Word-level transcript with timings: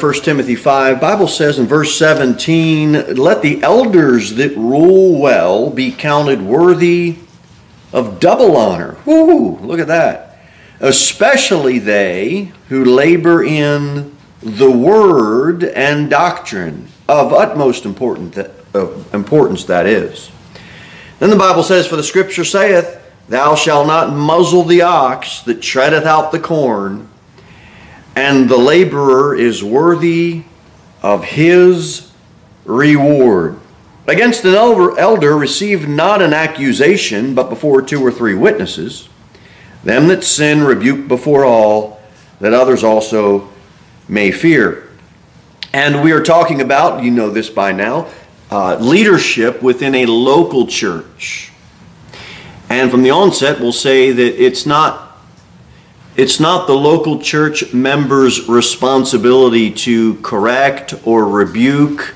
1 0.00 0.14
Timothy 0.22 0.56
5, 0.56 0.98
Bible 0.98 1.28
says 1.28 1.58
in 1.58 1.66
verse 1.66 1.98
17, 1.98 3.16
let 3.16 3.42
the 3.42 3.62
elders 3.62 4.34
that 4.36 4.56
rule 4.56 5.20
well 5.20 5.68
be 5.68 5.92
counted 5.92 6.40
worthy 6.40 7.16
of 7.92 8.18
double 8.18 8.56
honor. 8.56 8.96
Whoo, 9.04 9.58
look 9.58 9.78
at 9.78 9.88
that. 9.88 10.38
Especially 10.80 11.78
they 11.78 12.52
who 12.68 12.84
labor 12.84 13.44
in 13.44 14.16
the 14.40 14.70
word 14.70 15.64
and 15.64 16.08
doctrine 16.08 16.88
of 17.06 17.34
utmost 17.34 17.84
important 17.84 18.32
that, 18.34 18.52
importance 19.12 19.64
that 19.64 19.84
is. 19.84 20.30
Then 21.18 21.28
the 21.28 21.36
Bible 21.36 21.62
says, 21.62 21.86
For 21.86 21.96
the 21.96 22.02
scripture 22.02 22.44
saith, 22.44 22.96
Thou 23.28 23.54
shalt 23.54 23.86
not 23.86 24.14
muzzle 24.14 24.62
the 24.64 24.82
ox 24.82 25.40
that 25.42 25.60
treadeth 25.60 26.04
out 26.04 26.32
the 26.32 26.40
corn, 26.40 27.08
and 28.14 28.48
the 28.48 28.56
laborer 28.56 29.34
is 29.34 29.62
worthy 29.62 30.44
of 31.02 31.24
his 31.24 32.10
reward. 32.64 33.58
Against 34.06 34.44
an 34.44 34.54
elder 34.54 35.36
receive 35.36 35.88
not 35.88 36.20
an 36.20 36.32
accusation, 36.32 37.34
but 37.34 37.48
before 37.48 37.82
two 37.82 38.04
or 38.04 38.10
three 38.10 38.34
witnesses. 38.34 39.08
Them 39.84 40.08
that 40.08 40.24
sin 40.24 40.64
rebuke 40.64 41.08
before 41.08 41.44
all, 41.44 42.00
that 42.40 42.52
others 42.52 42.82
also 42.82 43.48
may 44.08 44.30
fear. 44.30 44.88
And 45.72 46.02
we 46.02 46.12
are 46.12 46.22
talking 46.22 46.60
about, 46.60 47.04
you 47.04 47.10
know 47.10 47.30
this 47.30 47.48
by 47.48 47.72
now, 47.72 48.08
uh, 48.50 48.76
leadership 48.76 49.62
within 49.62 49.94
a 49.94 50.06
local 50.06 50.66
church. 50.66 51.52
And 52.68 52.90
from 52.90 53.02
the 53.02 53.10
onset, 53.10 53.60
we'll 53.60 53.72
say 53.72 54.10
that 54.10 54.44
it's 54.44 54.66
not 54.66 55.09
it's 56.16 56.40
not 56.40 56.66
the 56.66 56.74
local 56.74 57.20
church 57.20 57.72
member's 57.72 58.48
responsibility 58.48 59.70
to 59.70 60.14
correct 60.16 60.94
or 61.06 61.26
rebuke 61.26 62.14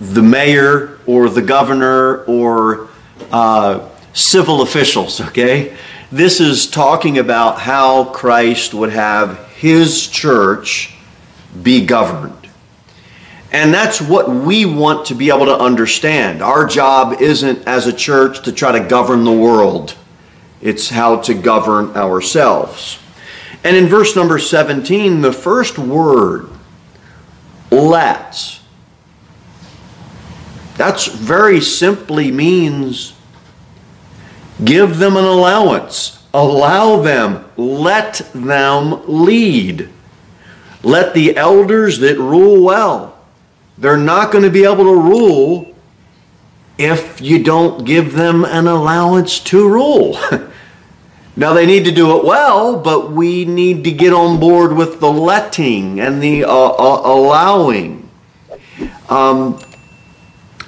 the 0.00 0.22
mayor 0.22 0.98
or 1.06 1.28
the 1.28 1.42
governor 1.42 2.24
or 2.24 2.88
uh, 3.32 3.88
civil 4.12 4.62
officials, 4.62 5.20
okay? 5.20 5.76
This 6.10 6.40
is 6.40 6.68
talking 6.68 7.18
about 7.18 7.60
how 7.60 8.06
Christ 8.06 8.74
would 8.74 8.90
have 8.90 9.46
his 9.52 10.08
church 10.08 10.94
be 11.62 11.84
governed. 11.84 12.34
And 13.50 13.72
that's 13.72 14.00
what 14.00 14.28
we 14.28 14.66
want 14.66 15.06
to 15.06 15.14
be 15.14 15.30
able 15.30 15.46
to 15.46 15.58
understand. 15.58 16.42
Our 16.42 16.66
job 16.66 17.20
isn't 17.20 17.66
as 17.66 17.86
a 17.86 17.92
church 17.92 18.42
to 18.44 18.52
try 18.52 18.72
to 18.72 18.86
govern 18.86 19.24
the 19.24 19.32
world, 19.32 19.96
it's 20.60 20.88
how 20.90 21.16
to 21.22 21.34
govern 21.34 21.96
ourselves. 21.96 22.98
And 23.64 23.76
in 23.76 23.86
verse 23.86 24.14
number 24.16 24.38
17, 24.38 25.20
the 25.20 25.32
first 25.32 25.78
word, 25.78 26.48
let, 27.70 28.60
that's 30.76 31.06
very 31.06 31.60
simply 31.60 32.30
means 32.30 33.14
give 34.64 34.98
them 34.98 35.16
an 35.16 35.24
allowance, 35.24 36.24
allow 36.32 37.00
them, 37.00 37.44
let 37.56 38.20
them 38.34 39.02
lead. 39.06 39.90
Let 40.84 41.12
the 41.12 41.36
elders 41.36 41.98
that 41.98 42.18
rule 42.18 42.62
well 42.62 43.18
they're 43.78 43.96
not 43.96 44.32
going 44.32 44.44
to 44.44 44.50
be 44.50 44.64
able 44.64 44.84
to 44.84 45.00
rule 45.00 45.67
if 46.78 47.20
you 47.20 47.42
don't 47.42 47.84
give 47.84 48.12
them 48.14 48.44
an 48.44 48.68
allowance 48.68 49.40
to 49.40 49.68
rule. 49.68 50.16
now, 51.36 51.52
they 51.52 51.66
need 51.66 51.84
to 51.84 51.90
do 51.90 52.16
it 52.16 52.24
well, 52.24 52.78
but 52.78 53.10
we 53.10 53.44
need 53.44 53.82
to 53.84 53.90
get 53.90 54.12
on 54.12 54.38
board 54.38 54.72
with 54.72 55.00
the 55.00 55.10
letting 55.10 55.98
and 56.00 56.22
the 56.22 56.44
uh, 56.44 56.48
uh, 56.48 57.02
allowing. 57.04 58.08
Um, 59.08 59.60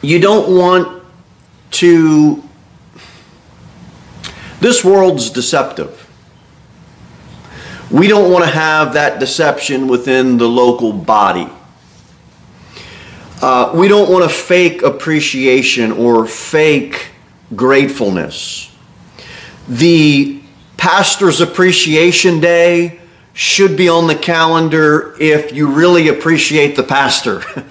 you 0.02 0.18
don't 0.18 0.56
want 0.56 1.04
to. 1.72 2.42
This 4.60 4.84
world's 4.84 5.30
deceptive. 5.30 6.08
We 7.90 8.08
don't 8.08 8.30
want 8.30 8.44
to 8.44 8.50
have 8.50 8.94
that 8.94 9.18
deception 9.20 9.88
within 9.88 10.38
the 10.38 10.48
local 10.48 10.92
body. 10.92 11.48
Uh, 13.40 13.72
we 13.74 13.88
don't 13.88 14.10
want 14.10 14.22
to 14.22 14.28
fake 14.28 14.82
appreciation 14.82 15.92
or 15.92 16.26
fake 16.26 17.08
gratefulness. 17.56 18.74
The 19.66 20.42
pastor's 20.76 21.40
appreciation 21.40 22.40
day 22.40 23.00
should 23.32 23.76
be 23.76 23.88
on 23.88 24.08
the 24.08 24.14
calendar 24.14 25.14
if 25.18 25.52
you 25.52 25.72
really 25.72 26.08
appreciate 26.08 26.76
the 26.76 26.82
pastor. 26.82 27.42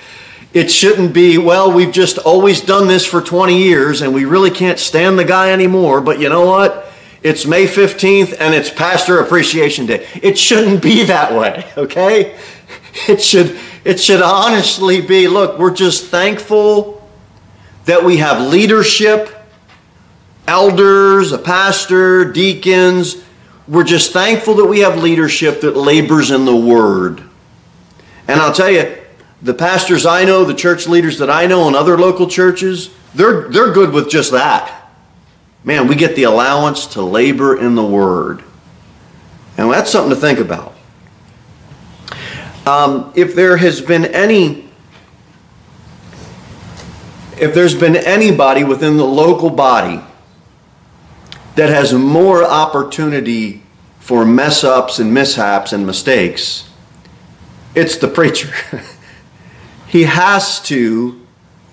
It 0.52 0.72
shouldn't 0.72 1.14
be, 1.14 1.38
well, 1.38 1.72
we've 1.72 1.92
just 1.92 2.18
always 2.18 2.62
done 2.62 2.88
this 2.88 3.06
for 3.06 3.22
20 3.22 3.62
years 3.62 4.02
and 4.02 4.16
we 4.16 4.26
really 4.26 4.50
can't 4.50 4.80
stand 4.80 5.20
the 5.20 5.24
guy 5.24 5.52
anymore, 5.52 6.02
but 6.02 6.20
you 6.20 6.28
know 6.28 6.44
what? 6.44 6.92
It's 7.22 7.46
May 7.46 7.68
15th 7.68 8.36
and 8.40 8.56
it's 8.56 8.72
Pastor 8.72 9.20
Appreciation 9.20 9.86
Day. 9.86 10.08
It 10.24 10.40
shouldn't 10.40 10.82
be 10.82 11.04
that 11.04 11.36
way, 11.36 11.72
okay? 11.78 12.36
It 13.08 13.22
should 13.22 13.58
it 13.84 14.00
should 14.00 14.22
honestly 14.22 15.02
be 15.02 15.28
look, 15.28 15.58
we're 15.58 15.74
just 15.74 16.08
thankful 16.08 17.08
that 17.86 18.04
we 18.04 18.18
have 18.18 18.42
leadership, 18.42 19.36
elders, 20.48 21.32
a 21.32 21.38
pastor, 21.38 22.26
deacons. 22.32 23.24
We're 23.68 23.84
just 23.84 24.12
thankful 24.12 24.56
that 24.56 24.66
we 24.66 24.80
have 24.80 25.02
leadership 25.02 25.62
that 25.62 25.78
labors 25.78 26.32
in 26.32 26.46
the 26.46 26.56
Word. 26.56 27.24
And 28.28 28.40
I'll 28.40 28.54
tell 28.54 28.70
you, 28.70 28.98
the 29.42 29.54
pastors 29.54 30.06
I 30.06 30.26
know, 30.26 30.44
the 30.44 30.54
church 30.54 30.88
leaders 30.88 31.18
that 31.20 31.30
I 31.30 31.48
know 31.48 31.68
in 31.68 31.76
other 31.76 31.98
local 31.98 32.28
churches, 32.28 32.90
they're, 33.16 33.48
they're 33.50 33.72
good 33.72 33.92
with 33.92 34.10
just 34.10 34.32
that. 34.32 34.92
Man, 35.64 35.88
we 35.88 35.96
get 35.96 36.16
the 36.16 36.24
allowance 36.24 36.88
to 36.88 37.02
labor 37.02 37.58
in 37.58 37.76
the 37.76 37.84
Word. 37.84 38.44
And 39.58 39.72
that's 39.72 39.92
something 39.92 40.14
to 40.14 40.20
think 40.20 40.40
about. 40.40 40.76
Um, 42.70 43.12
if 43.16 43.34
there 43.34 43.58
has 43.58 43.82
been 43.82 44.06
any 44.06 44.70
if 47.40 47.56
there's 47.56 47.74
been 47.74 47.96
anybody 47.96 48.64
within 48.64 48.98
the 48.98 49.06
local 49.06 49.50
body 49.50 50.02
that 51.56 51.70
has 51.70 51.94
more 51.94 52.44
opportunity 52.44 53.64
for 54.00 54.24
mess 54.24 54.64
ups 54.64 55.00
and 55.00 55.12
mishaps 55.12 55.74
and 55.74 55.84
mistakes, 55.84 56.70
it's 57.74 57.98
the 57.98 58.08
preacher. 58.08 58.54
he 59.88 60.04
has 60.04 60.62
to, 60.64 61.26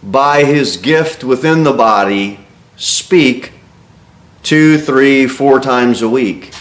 by 0.02 0.44
his 0.44 0.78
gift 0.78 1.22
within 1.22 1.64
the 1.64 1.72
body, 1.72 2.40
speak 2.76 3.52
two, 4.42 4.78
three, 4.78 5.26
four 5.26 5.60
times 5.60 6.00
a 6.00 6.08
week. 6.08 6.54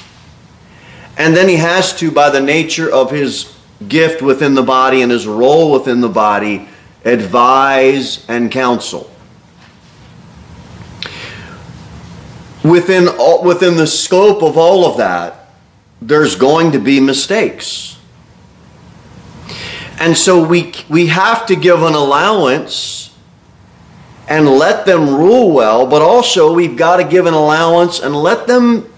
And 1.17 1.37
then 1.37 1.47
he 1.47 1.55
has 1.55 1.97
to, 1.99 2.11
by 2.11 2.29
the 2.29 2.41
nature 2.41 2.91
of 2.91 3.11
his 3.11 3.54
gift 3.87 4.21
within 4.21 4.53
the 4.53 4.63
body 4.63 5.01
and 5.01 5.11
his 5.11 5.27
role 5.27 5.71
within 5.71 6.01
the 6.01 6.09
body 6.09 6.67
advise 7.03 8.25
and 8.27 8.51
counsel. 8.51 9.11
Within, 12.63 13.07
all, 13.07 13.43
within 13.43 13.75
the 13.75 13.85
scope 13.85 14.41
of 14.41 14.57
all 14.57 14.89
of 14.89 14.97
that, 14.97 15.49
there's 16.01 16.35
going 16.35 16.71
to 16.71 16.79
be 16.79 16.99
mistakes. 16.99 17.99
And 19.99 20.17
so 20.17 20.45
we, 20.45 20.73
we 20.89 21.07
have 21.07 21.45
to 21.45 21.55
give 21.55 21.83
an 21.83 21.93
allowance 21.93 23.15
and 24.27 24.47
let 24.47 24.87
them 24.87 25.13
rule 25.13 25.51
well, 25.51 25.85
but 25.85 26.01
also 26.01 26.53
we've 26.53 26.75
got 26.75 26.97
to 26.97 27.03
give 27.03 27.27
an 27.27 27.35
allowance 27.35 27.99
and 27.99 28.15
let 28.15 28.47
them 28.47 28.91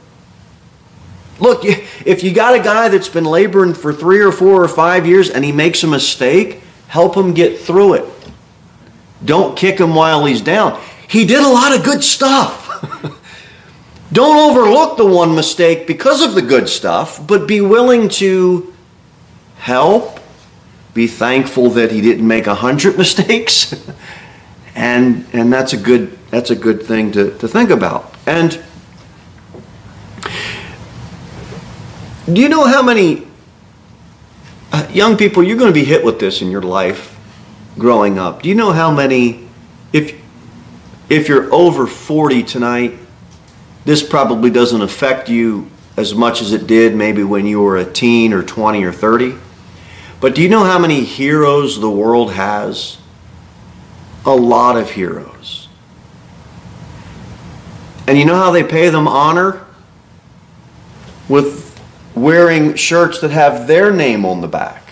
Look, 1.40 1.64
if 2.08 2.24
you 2.24 2.34
got 2.34 2.56
a 2.56 2.60
guy 2.60 2.88
that's 2.88 3.10
been 3.10 3.26
laboring 3.26 3.74
for 3.74 3.92
three 3.92 4.22
or 4.22 4.32
four 4.32 4.64
or 4.64 4.70
five 4.70 5.06
years 5.06 5.30
and 5.30 5.44
he 5.44 5.52
makes 5.52 5.84
a 5.84 5.88
mistake, 5.88 6.62
help 6.88 7.16
him 7.18 7.34
get 7.34 7.60
through 7.60 7.96
it. 7.96 8.06
Don't 9.26 9.58
kick 9.58 9.78
him 9.78 9.94
while 9.94 10.24
he's 10.24 10.40
down. 10.40 10.82
He 11.10 11.26
did 11.26 11.44
a 11.44 11.50
lot 11.50 11.76
of 11.76 11.84
good 11.84 12.02
stuff. 12.02 12.64
Don't 14.14 14.38
overlook 14.38 14.96
the 14.96 15.06
one 15.06 15.36
mistake 15.36 15.86
because 15.86 16.22
of 16.22 16.34
the 16.34 16.42
good 16.42 16.70
stuff, 16.70 17.26
but 17.28 17.46
be 17.46 17.60
willing 17.60 18.08
to 18.10 18.74
help, 19.58 20.22
be 20.94 21.08
thankful 21.08 21.72
that 21.72 21.92
he 21.92 22.00
didn't 22.00 22.26
make 22.26 22.48
a 22.48 22.56
hundred 22.56 22.98
mistakes. 23.04 23.76
and 24.76 25.26
and 25.34 25.52
that's 25.52 25.74
a 25.74 25.78
good 25.78 26.18
that's 26.30 26.52
a 26.52 26.56
good 26.56 26.84
thing 26.84 27.12
to, 27.12 27.38
to 27.40 27.50
think 27.50 27.70
about. 27.70 28.16
And 28.26 28.64
Do 32.32 32.42
you 32.42 32.50
know 32.50 32.66
how 32.66 32.82
many 32.82 33.26
uh, 34.72 34.88
young 34.92 35.16
people 35.16 35.44
you're 35.44 35.58
going 35.58 35.74
to 35.74 35.80
be 35.80 35.86
hit 35.86 36.04
with 36.04 36.20
this 36.20 36.42
in 36.42 36.52
your 36.52 36.62
life 36.62 37.18
growing 37.78 38.20
up? 38.20 38.42
Do 38.42 38.50
you 38.50 38.56
know 38.56 38.72
how 38.72 38.92
many 38.92 39.48
if 39.94 40.20
if 41.10 41.30
you're 41.30 41.54
over 41.54 41.88
40 41.88 42.44
tonight, 42.44 43.00
this 43.86 44.04
probably 44.04 44.50
doesn't 44.50 44.82
affect 44.82 45.30
you 45.30 45.70
as 45.96 46.14
much 46.14 46.42
as 46.42 46.54
it 46.54 46.68
did 46.68 46.96
maybe 46.96 47.24
when 47.24 47.46
you 47.46 47.62
were 47.62 47.78
a 47.78 47.86
teen 47.86 48.34
or 48.34 48.44
20 48.44 48.84
or 48.84 48.92
30. 48.92 49.36
But 50.20 50.36
do 50.36 50.42
you 50.42 50.50
know 50.50 50.64
how 50.64 50.78
many 50.78 51.04
heroes 51.04 51.80
the 51.80 51.90
world 51.90 52.34
has? 52.34 52.98
A 54.26 54.36
lot 54.36 54.76
of 54.76 54.92
heroes. 54.92 55.70
And 58.08 58.18
you 58.18 58.26
know 58.26 58.36
how 58.36 58.52
they 58.52 58.64
pay 58.64 58.90
them 58.90 59.08
honor? 59.08 59.66
With 61.30 61.67
wearing 62.22 62.76
shirts 62.76 63.22
that 63.22 63.32
have 63.32 63.68
their 63.68 63.92
name 63.92 64.26
on 64.26 64.42
the 64.42 64.48
back. 64.48 64.84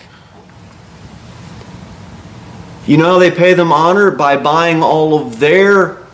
You 2.86 2.96
know 2.96 3.14
how 3.14 3.18
they 3.18 3.30
pay 3.30 3.54
them 3.54 3.72
honor? 3.72 4.10
By 4.10 4.36
buying 4.36 4.82
all 4.82 5.20
of 5.20 5.40
their 5.40 6.06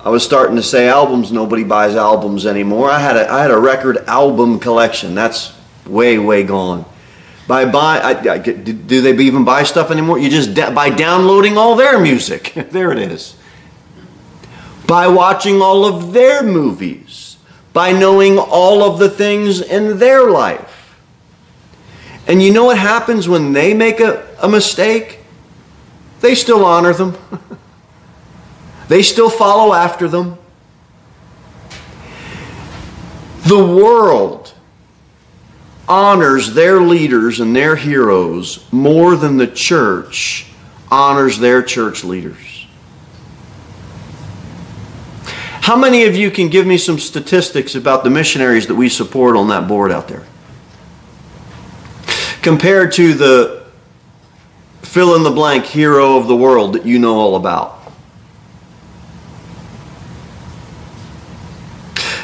I 0.00 0.10
was 0.10 0.24
starting 0.24 0.56
to 0.56 0.62
say 0.62 0.88
albums. 0.88 1.32
Nobody 1.32 1.64
buys 1.64 1.96
albums 1.96 2.46
anymore. 2.46 2.88
I 2.90 2.98
had 2.98 3.16
a, 3.16 3.30
I 3.30 3.42
had 3.42 3.50
a 3.50 3.58
record 3.58 3.98
album 4.06 4.60
collection. 4.60 5.14
That's 5.14 5.52
way, 5.86 6.18
way 6.18 6.44
gone. 6.44 6.84
By 7.46 7.64
buy, 7.64 7.98
I, 7.98 8.34
I, 8.34 8.38
do 8.38 9.00
they 9.00 9.16
even 9.24 9.44
buy 9.44 9.64
stuff 9.64 9.90
anymore? 9.90 10.18
You 10.18 10.30
just 10.30 10.54
by 10.74 10.90
downloading 10.90 11.58
all 11.58 11.76
their 11.76 11.98
music. 11.98 12.52
there 12.70 12.92
it 12.92 12.98
is. 12.98 13.36
By 14.86 15.08
watching 15.08 15.60
all 15.60 15.84
of 15.84 16.12
their 16.12 16.42
movies. 16.42 17.27
By 17.78 17.92
knowing 17.92 18.38
all 18.38 18.82
of 18.82 18.98
the 18.98 19.08
things 19.08 19.60
in 19.60 20.00
their 20.00 20.28
life. 20.28 20.96
And 22.26 22.42
you 22.42 22.52
know 22.52 22.64
what 22.64 22.76
happens 22.76 23.28
when 23.28 23.52
they 23.52 23.72
make 23.72 24.00
a, 24.00 24.26
a 24.42 24.48
mistake? 24.48 25.20
They 26.20 26.34
still 26.34 26.64
honor 26.64 26.92
them. 26.92 27.16
They 28.88 29.02
still 29.02 29.30
follow 29.30 29.74
after 29.74 30.08
them. 30.08 30.38
The 33.42 33.64
world 33.64 34.54
honors 35.86 36.54
their 36.54 36.80
leaders 36.80 37.38
and 37.38 37.54
their 37.54 37.76
heroes 37.76 38.66
more 38.72 39.14
than 39.14 39.36
the 39.36 39.46
church 39.46 40.46
honors 40.90 41.38
their 41.38 41.62
church 41.62 42.02
leaders. 42.02 42.57
How 45.68 45.76
many 45.76 46.04
of 46.04 46.16
you 46.16 46.30
can 46.30 46.48
give 46.48 46.66
me 46.66 46.78
some 46.78 46.98
statistics 46.98 47.74
about 47.74 48.02
the 48.02 48.08
missionaries 48.08 48.68
that 48.68 48.74
we 48.74 48.88
support 48.88 49.36
on 49.36 49.48
that 49.48 49.68
board 49.68 49.92
out 49.92 50.08
there? 50.08 50.24
Compared 52.40 52.92
to 52.92 53.12
the 53.12 53.66
fill 54.80 55.14
in 55.14 55.24
the 55.24 55.30
blank 55.30 55.66
hero 55.66 56.16
of 56.16 56.26
the 56.26 56.34
world 56.34 56.72
that 56.72 56.86
you 56.86 56.98
know 56.98 57.16
all 57.16 57.36
about. 57.36 57.82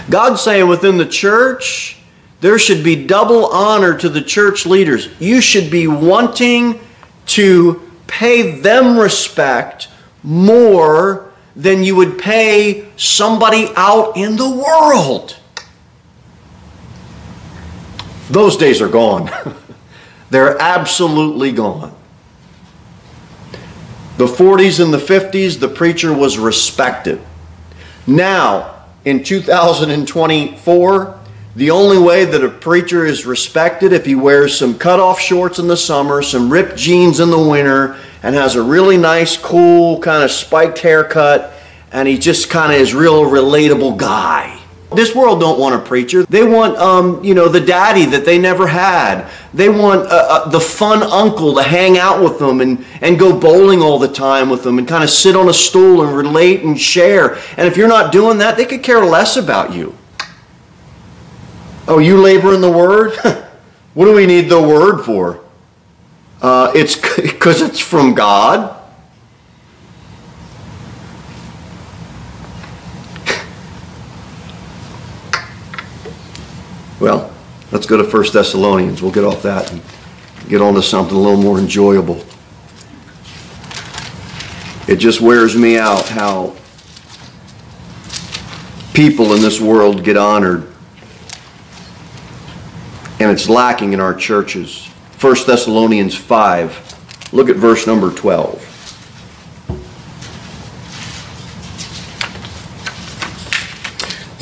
God's 0.08 0.41
saying 0.41 0.67
within 0.67 0.96
the 0.96 1.05
church, 1.05 1.99
there 2.41 2.58
should 2.58 2.82
be 2.82 3.05
double 3.05 3.49
honor 3.49 3.94
to 3.99 4.08
the 4.08 4.23
church 4.23 4.64
leaders. 4.64 5.11
You 5.20 5.43
should 5.43 5.70
be 5.70 5.87
wanting 5.87 6.81
to 7.26 7.91
pay 8.06 8.58
them 8.61 8.99
respect 8.99 9.88
more 10.23 11.34
than 11.56 11.85
you 11.85 11.97
would 11.97 12.19
pay 12.19 12.89
somebody 12.97 13.69
out 13.77 14.17
in 14.17 14.37
the 14.37 14.49
world. 14.49 15.37
Those 18.31 18.56
days 18.56 18.81
are 18.81 18.89
gone. 18.89 19.31
They're 20.31 20.61
absolutely 20.61 21.53
gone. 21.53 21.95
The 24.17 24.27
40s 24.27 24.83
and 24.83 24.95
the 24.95 24.99
50s, 24.99 25.59
the 25.61 25.69
preacher 25.69 26.12
was 26.12 26.39
respected. 26.39 27.21
Now, 28.06 28.85
in 29.05 29.23
2024, 29.23 31.21
the 31.56 31.71
only 31.71 31.99
way 31.99 32.25
that 32.25 32.43
a 32.43 32.49
preacher 32.49 33.05
is 33.05 33.27
respected 33.27 33.93
if 33.93 34.06
he 34.06 34.15
wears 34.15 34.59
some 34.59 34.77
cutoff 34.77 35.21
shorts 35.21 35.59
in 35.59 35.69
the 35.69 35.77
summer, 35.77 36.23
some 36.23 36.51
ripped 36.51 36.77
jeans 36.77 37.21
in 37.21 37.31
the 37.31 37.39
winter, 37.39 37.97
and 38.25 38.35
has 38.35 38.56
a 38.56 38.62
really 38.62 38.97
nice, 38.97 39.37
cool, 39.37 40.00
kind 40.00 40.25
of 40.25 40.31
spiked 40.31 40.79
haircut, 40.79 41.53
and 41.93 42.09
he 42.09 42.17
just 42.17 42.49
kind 42.49 42.73
of 42.73 42.81
is 42.81 42.94
real 42.94 43.23
relatable 43.25 43.99
guy. 43.99 44.59
This 44.94 45.15
world 45.15 45.41
don't 45.41 45.61
want 45.61 45.75
a 45.75 45.79
preacher. 45.79 46.25
They 46.25 46.43
want, 46.43 46.79
um, 46.79 47.23
you 47.23 47.35
know, 47.35 47.49
the 47.49 47.61
daddy 47.61 48.06
that 48.06 48.25
they 48.25 48.38
never 48.38 48.67
had. 48.67 49.31
They 49.53 49.69
want 49.69 50.06
uh, 50.06 50.26
uh, 50.31 50.49
the 50.49 50.61
fun 50.61 51.03
uncle 51.03 51.55
to 51.56 51.62
hang 51.62 51.99
out 51.99 52.25
with 52.25 52.38
them 52.38 52.62
and, 52.62 52.87
and 53.03 53.19
go 53.19 53.38
bowling 53.38 53.82
all 53.82 53.99
the 53.99 54.09
time 54.09 54.49
with 54.49 54.62
them 54.62 54.79
and 54.79 54.88
kind 54.88 55.05
of 55.05 55.11
sit 55.11 55.37
on 55.37 55.50
a 55.50 55.55
stool 55.55 56.03
and 56.03 56.17
relate 56.17 56.62
and 56.62 56.81
share. 56.81 57.35
And 57.59 57.69
if 57.69 57.77
you're 57.77 57.88
not 57.88 58.11
doing 58.11 58.38
that, 58.38 58.56
they 58.56 58.65
could 58.65 58.82
care 58.82 59.05
less 59.05 59.37
about 59.37 59.75
you. 59.75 59.94
Oh, 61.87 61.99
you 61.99 62.19
labor 62.19 62.55
in 62.55 62.62
the 62.62 62.73
word? 62.73 63.12
what 63.94 64.06
do 64.06 64.15
we 64.15 64.25
need 64.25 64.49
the 64.49 64.62
word 64.62 65.05
for? 65.05 65.44
Uh, 66.44 66.70
it's 66.75 66.96
because 67.23 67.62
it's 67.62 67.81
from 67.81 68.12
God. 68.12 68.79
Well, 77.00 77.32
let's 77.73 77.87
go 77.87 77.96
to 77.96 78.05
1 78.05 78.25
Thessalonians. 78.31 79.00
We'll 79.00 79.11
get 79.11 79.25
off 79.25 79.41
that 79.41 79.73
and 79.73 79.81
get 80.46 80.61
on 80.61 80.75
to 80.75 80.82
something 80.82 81.17
a 81.17 81.19
little 81.19 81.41
more 81.41 81.58
enjoyable. 81.58 82.23
It 84.87 84.96
just 84.96 85.23
wears 85.23 85.56
me 85.56 85.79
out 85.79 86.06
how 86.08 86.55
people 88.93 89.32
in 89.32 89.41
this 89.41 89.62
world 89.62 90.05
get 90.05 90.19
honored. 90.19 90.70
And 93.19 93.31
it's 93.31 93.49
lacking 93.49 93.94
in 93.94 94.00
our 94.00 94.14
churches. 94.14 94.91
1 95.25 95.35
Thessalonians 95.47 96.15
5. 96.15 97.32
Look 97.32 97.49
at 97.49 97.56
verse 97.56 97.87
number 97.87 98.11
12. 98.11 98.62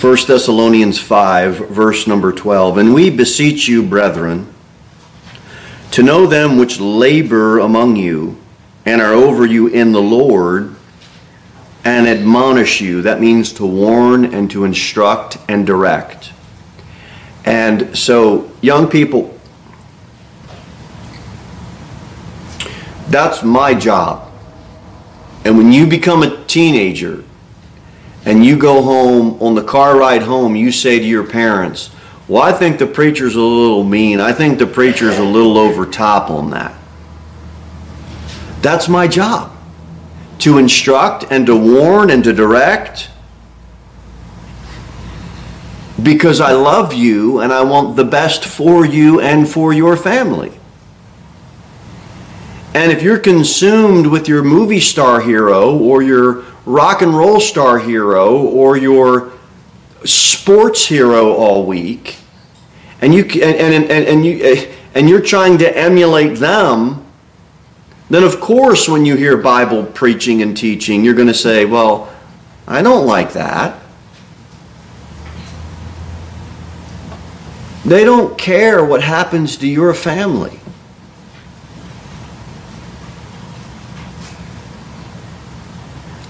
1 0.02 0.16
Thessalonians 0.26 0.98
5, 0.98 1.68
verse 1.68 2.08
number 2.08 2.32
12. 2.32 2.78
And 2.78 2.92
we 2.92 3.10
beseech 3.10 3.68
you, 3.68 3.84
brethren, 3.86 4.52
to 5.92 6.02
know 6.02 6.26
them 6.26 6.58
which 6.58 6.80
labor 6.80 7.60
among 7.60 7.94
you 7.94 8.36
and 8.84 9.00
are 9.00 9.12
over 9.12 9.46
you 9.46 9.68
in 9.68 9.92
the 9.92 10.02
Lord 10.02 10.74
and 11.84 12.08
admonish 12.08 12.80
you. 12.80 13.02
That 13.02 13.20
means 13.20 13.52
to 13.52 13.64
warn 13.64 14.34
and 14.34 14.50
to 14.50 14.64
instruct 14.64 15.38
and 15.46 15.64
direct. 15.64 16.32
And 17.44 17.96
so, 17.96 18.50
young 18.60 18.90
people, 18.90 19.31
that's 23.12 23.42
my 23.42 23.74
job. 23.74 24.30
And 25.44 25.56
when 25.58 25.72
you 25.72 25.86
become 25.86 26.22
a 26.22 26.44
teenager, 26.46 27.24
and 28.24 28.44
you 28.44 28.56
go 28.56 28.82
home 28.82 29.42
on 29.42 29.54
the 29.54 29.64
car 29.64 29.98
ride 29.98 30.22
home, 30.22 30.54
you 30.54 30.70
say 30.70 30.98
to 30.98 31.04
your 31.04 31.26
parents, 31.26 31.90
Well, 32.28 32.42
I 32.42 32.52
think 32.52 32.78
the 32.78 32.86
preacher's 32.86 33.34
a 33.34 33.40
little 33.40 33.84
mean. 33.84 34.20
I 34.20 34.32
think 34.32 34.58
the 34.58 34.66
preacher's 34.66 35.18
a 35.18 35.24
little 35.24 35.58
over 35.58 35.86
top 35.86 36.30
on 36.30 36.50
that. 36.50 36.74
That's 38.60 38.88
my 38.88 39.08
job 39.08 39.56
to 40.38 40.58
instruct 40.58 41.24
and 41.30 41.46
to 41.46 41.56
warn 41.56 42.10
and 42.10 42.22
to 42.24 42.32
direct 42.32 43.10
because 46.00 46.40
I 46.40 46.52
love 46.52 46.92
you 46.92 47.40
and 47.40 47.52
I 47.52 47.62
want 47.62 47.96
the 47.96 48.04
best 48.04 48.44
for 48.44 48.84
you 48.84 49.20
and 49.20 49.48
for 49.48 49.72
your 49.72 49.96
family. 49.96 50.52
And 52.74 52.90
if 52.90 53.02
you're 53.02 53.18
consumed 53.18 54.06
with 54.06 54.28
your 54.28 54.42
movie 54.42 54.80
star 54.80 55.20
hero 55.20 55.76
or 55.76 56.02
your 56.02 56.44
rock 56.64 57.02
and 57.02 57.14
roll 57.14 57.38
star 57.38 57.78
hero 57.78 58.38
or 58.38 58.78
your 58.78 59.32
sports 60.04 60.86
hero 60.86 61.34
all 61.34 61.66
week, 61.66 62.16
and 63.02 63.12
you 63.14 63.24
and, 63.24 63.34
and, 63.34 63.84
and, 63.84 64.06
and 64.06 64.24
you 64.24 64.40
eh, 64.42 64.72
and 64.94 65.08
you're 65.08 65.20
trying 65.20 65.58
to 65.58 65.76
emulate 65.76 66.38
them, 66.38 67.04
then 68.08 68.22
of 68.22 68.40
course 68.40 68.88
when 68.88 69.04
you 69.04 69.16
hear 69.16 69.36
Bible 69.36 69.84
preaching 69.84 70.40
and 70.40 70.56
teaching, 70.56 71.04
you're 71.04 71.14
going 71.14 71.28
to 71.28 71.34
say, 71.34 71.66
"Well, 71.66 72.10
I 72.66 72.80
don't 72.80 73.06
like 73.06 73.34
that." 73.34 73.80
They 77.84 78.04
don't 78.04 78.38
care 78.38 78.84
what 78.84 79.02
happens 79.02 79.56
to 79.58 79.66
your 79.66 79.92
family. 79.92 80.61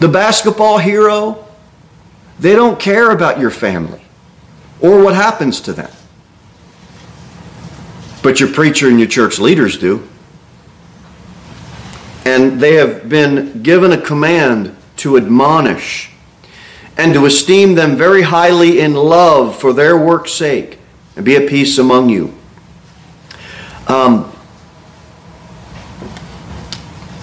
The 0.02 0.08
basketball 0.08 0.78
hero, 0.78 1.46
they 2.40 2.56
don't 2.56 2.80
care 2.80 3.12
about 3.12 3.38
your 3.38 3.52
family 3.52 4.02
or 4.80 5.00
what 5.00 5.14
happens 5.14 5.60
to 5.60 5.72
them. 5.72 5.92
But 8.20 8.40
your 8.40 8.48
preacher 8.48 8.88
and 8.88 8.98
your 8.98 9.06
church 9.06 9.38
leaders 9.38 9.78
do. 9.78 10.08
And 12.24 12.60
they 12.60 12.74
have 12.74 13.08
been 13.08 13.62
given 13.62 13.92
a 13.92 14.00
command 14.00 14.76
to 14.96 15.16
admonish 15.16 16.10
and 16.98 17.14
to 17.14 17.24
esteem 17.24 17.76
them 17.76 17.94
very 17.94 18.22
highly 18.22 18.80
in 18.80 18.94
love 18.94 19.56
for 19.56 19.72
their 19.72 19.96
work's 19.96 20.32
sake 20.32 20.80
and 21.14 21.24
be 21.24 21.36
at 21.36 21.48
peace 21.48 21.78
among 21.78 22.08
you. 22.08 22.36
Um, 23.86 24.32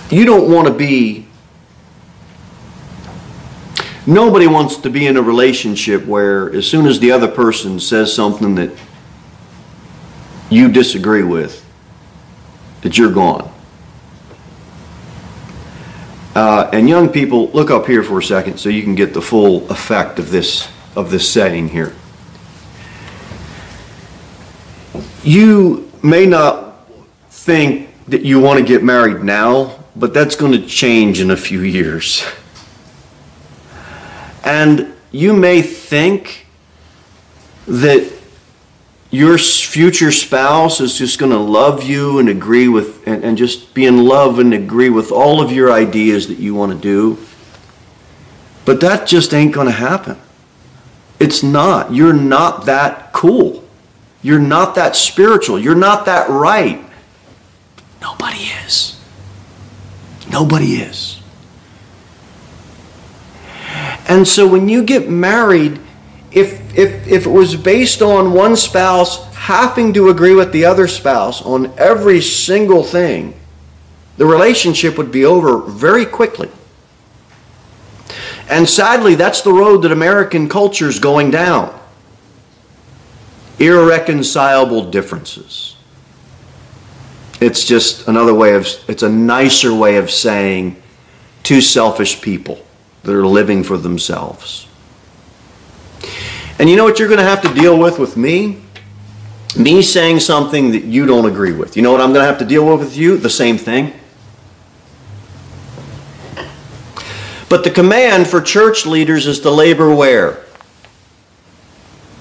you 0.10 0.24
don't 0.24 0.50
want 0.50 0.70
to 0.70 0.74
be 0.74 1.29
nobody 4.10 4.48
wants 4.48 4.78
to 4.78 4.90
be 4.90 5.08
in 5.08 5.18
a 5.18 5.22
relationship 5.22 6.06
where 6.06 6.54
as 6.54 6.68
soon 6.68 6.86
as 6.86 7.00
the 7.00 7.12
other 7.12 7.28
person 7.28 7.80
says 7.80 8.14
something 8.14 8.56
that 8.56 8.72
you 10.50 10.72
disagree 10.72 11.24
with 11.24 11.66
that 12.82 12.98
you're 12.98 13.12
gone 13.12 13.52
uh, 16.36 16.70
and 16.74 16.90
young 16.90 17.10
people 17.10 17.50
look 17.52 17.70
up 17.70 17.86
here 17.86 18.04
for 18.04 18.20
a 18.20 18.24
second 18.24 18.58
so 18.58 18.70
you 18.70 18.84
can 18.84 18.96
get 18.96 19.14
the 19.14 19.22
full 19.22 19.70
effect 19.70 20.18
of 20.20 20.32
this 20.32 20.68
of 20.96 21.12
this 21.12 21.32
setting 21.32 21.70
here 21.70 21.94
you 25.24 25.92
may 26.02 26.26
not 26.26 26.88
think 27.30 27.90
that 28.08 28.24
you 28.24 28.40
want 28.40 28.60
to 28.60 28.66
get 28.66 28.84
married 28.84 29.24
now 29.24 29.80
but 30.00 30.14
that's 30.14 30.36
going 30.36 30.54
to 30.54 30.66
change 30.66 31.20
in 31.20 31.30
a 31.32 31.38
few 31.38 31.62
years. 31.62 32.26
And 34.50 34.96
you 35.12 35.34
may 35.34 35.62
think 35.62 36.48
that 37.68 38.12
your 39.12 39.38
future 39.38 40.12
spouse 40.12 40.82
is 40.82 40.98
just 40.98 41.20
going 41.20 41.32
to 41.32 41.38
love 41.38 41.84
you 41.84 42.18
and 42.18 42.28
agree 42.28 42.68
with, 42.68 43.08
and, 43.08 43.24
and 43.24 43.38
just 43.38 43.76
be 43.76 43.86
in 43.86 44.06
love 44.06 44.40
and 44.40 44.52
agree 44.52 44.90
with 44.90 45.12
all 45.12 45.40
of 45.40 45.52
your 45.52 45.72
ideas 45.72 46.28
that 46.30 46.40
you 46.40 46.56
want 46.56 46.72
to 46.72 46.80
do. 46.80 47.24
But 48.66 48.82
that 48.82 49.08
just 49.08 49.36
ain't 49.36 49.54
going 49.54 49.68
to 49.68 49.72
happen. 49.72 50.18
It's 51.20 51.44
not. 51.44 51.94
You're 51.94 52.12
not 52.12 52.66
that 52.66 53.14
cool. 53.14 53.64
You're 54.24 54.40
not 54.40 54.74
that 54.74 54.96
spiritual. 54.96 55.60
You're 55.60 55.76
not 55.76 56.06
that 56.06 56.28
right. 56.28 56.84
Nobody 58.02 58.50
is. 58.66 59.00
Nobody 60.32 60.78
is. 60.78 61.19
And 64.10 64.28
so 64.28 64.48
when 64.48 64.68
you 64.68 64.84
get 64.84 65.08
married, 65.08 65.80
if, 66.32 66.76
if, 66.76 67.08
if 67.08 67.26
it 67.28 67.30
was 67.30 67.56
based 67.56 68.02
on 68.02 68.34
one 68.34 68.56
spouse 68.56 69.24
having 69.36 69.94
to 69.94 70.10
agree 70.10 70.34
with 70.34 70.52
the 70.52 70.66
other 70.66 70.88
spouse 70.88 71.44
on 71.44 71.72
every 71.78 72.20
single 72.20 72.84
thing, 72.84 73.40
the 74.18 74.26
relationship 74.26 74.98
would 74.98 75.12
be 75.12 75.26
over 75.26 75.60
very 75.60 76.08
quickly. 76.08 76.50
And 78.50 78.68
sadly, 78.68 79.14
that's 79.14 79.42
the 79.42 79.54
road 79.54 79.84
that 79.84 79.92
American 79.92 80.50
culture 80.50 80.88
is 80.88 80.98
going 80.98 81.30
down. 81.30 81.80
Irreconcilable 83.60 84.90
differences. 84.90 85.76
It's 87.40 87.64
just 87.64 88.08
another 88.08 88.34
way 88.34 88.56
of, 88.56 88.68
it's 88.88 89.04
a 89.04 89.10
nicer 89.10 89.74
way 89.74 89.98
of 89.98 90.10
saying 90.10 90.82
two 91.44 91.62
selfish 91.62 92.22
people 92.22 92.66
that 93.04 93.16
are 93.16 93.26
living 93.26 93.64
for 93.64 93.78
themselves. 93.78 94.68
And 96.58 96.70
you 96.70 96.76
know 96.76 96.84
what 96.84 97.00
you're 97.00 97.08
going 97.08 97.20
to 97.20 97.26
have 97.26 97.42
to 97.44 97.54
deal 97.54 97.78
with 97.78 98.00
with 98.00 98.18
me? 98.18 98.62
Me 99.58 99.82
saying 99.82 100.20
something 100.20 100.72
that 100.72 100.84
you 100.84 101.06
don't 101.06 101.26
agree 101.26 101.54
with. 101.54 101.76
You 101.76 101.82
know 101.82 101.92
what 101.92 102.02
I'm 102.02 102.14
going 102.14 102.24
to 102.24 102.28
have 102.28 102.40
to 102.40 102.46
deal 102.46 102.66
with 102.66 102.80
with 102.80 102.98
you? 102.98 103.18
The 103.18 103.30
same 103.30 103.58
thing. 103.58 103.94
But 107.48 107.64
the 107.64 107.72
command 107.72 108.28
for 108.28 108.42
church 108.42 108.86
leaders 108.86 109.26
is 109.26 109.40
to 109.42 109.50
labor 109.50 109.94
where? 109.94 110.44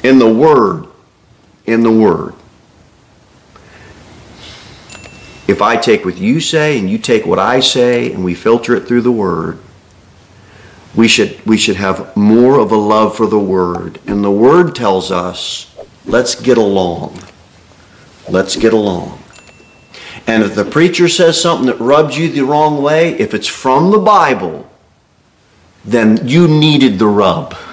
In 0.02 0.18
the 0.18 0.32
Word. 0.32 0.86
In 1.66 1.82
the 1.82 1.90
Word 1.90 2.34
if 5.48 5.62
I 5.62 5.78
take 5.78 6.04
what 6.04 6.18
you 6.18 6.40
say 6.40 6.78
and 6.78 6.88
you 6.88 6.98
take 6.98 7.24
what 7.24 7.38
I 7.38 7.60
say 7.60 8.12
and 8.12 8.22
we 8.22 8.34
filter 8.34 8.76
it 8.76 8.86
through 8.86 9.00
the 9.00 9.10
Word, 9.10 9.58
we 10.98 11.06
should, 11.06 11.46
we 11.46 11.56
should 11.56 11.76
have 11.76 12.16
more 12.16 12.58
of 12.58 12.72
a 12.72 12.76
love 12.76 13.16
for 13.16 13.28
the 13.28 13.38
Word. 13.38 14.00
And 14.08 14.24
the 14.24 14.32
Word 14.32 14.74
tells 14.74 15.12
us, 15.12 15.72
let's 16.04 16.34
get 16.34 16.58
along. 16.58 17.20
Let's 18.28 18.56
get 18.56 18.72
along. 18.72 19.22
And 20.26 20.42
if 20.42 20.56
the 20.56 20.64
preacher 20.64 21.08
says 21.08 21.40
something 21.40 21.68
that 21.68 21.78
rubs 21.78 22.18
you 22.18 22.28
the 22.28 22.40
wrong 22.40 22.82
way, 22.82 23.16
if 23.16 23.32
it's 23.32 23.46
from 23.46 23.92
the 23.92 24.00
Bible, 24.00 24.68
then 25.84 26.26
you 26.26 26.48
needed 26.48 26.98
the 26.98 27.06
rub. 27.06 27.56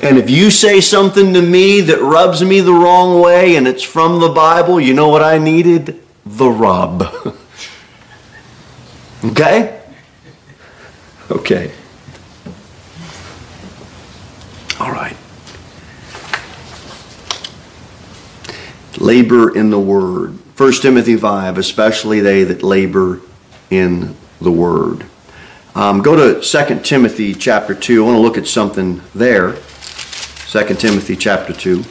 And 0.00 0.16
if 0.16 0.30
you 0.30 0.52
say 0.52 0.80
something 0.80 1.34
to 1.34 1.42
me 1.42 1.80
that 1.80 2.00
rubs 2.00 2.40
me 2.40 2.60
the 2.60 2.72
wrong 2.72 3.20
way 3.20 3.56
and 3.56 3.66
it's 3.66 3.82
from 3.82 4.20
the 4.20 4.28
Bible, 4.28 4.80
you 4.80 4.94
know 4.94 5.08
what 5.08 5.24
I 5.24 5.38
needed? 5.38 6.00
The 6.24 6.48
rub. 6.48 7.02
okay? 9.24 9.77
Okay. 11.30 11.72
All 14.80 14.90
right. 14.90 15.16
Labor 18.98 19.56
in 19.56 19.70
the 19.70 19.78
Word. 19.78 20.38
1 20.56 20.72
Timothy 20.80 21.16
5, 21.16 21.58
especially 21.58 22.20
they 22.20 22.44
that 22.44 22.62
labor 22.62 23.20
in 23.70 24.16
the 24.40 24.50
Word. 24.50 25.04
Um, 25.74 26.02
go 26.02 26.16
to 26.16 26.40
2 26.40 26.80
Timothy 26.80 27.34
chapter 27.34 27.74
2. 27.74 28.02
I 28.02 28.06
want 28.06 28.16
to 28.16 28.20
look 28.20 28.38
at 28.38 28.46
something 28.46 29.02
there. 29.14 29.52
2 29.52 30.74
Timothy 30.74 31.14
chapter 31.14 31.52
2. 31.52 31.84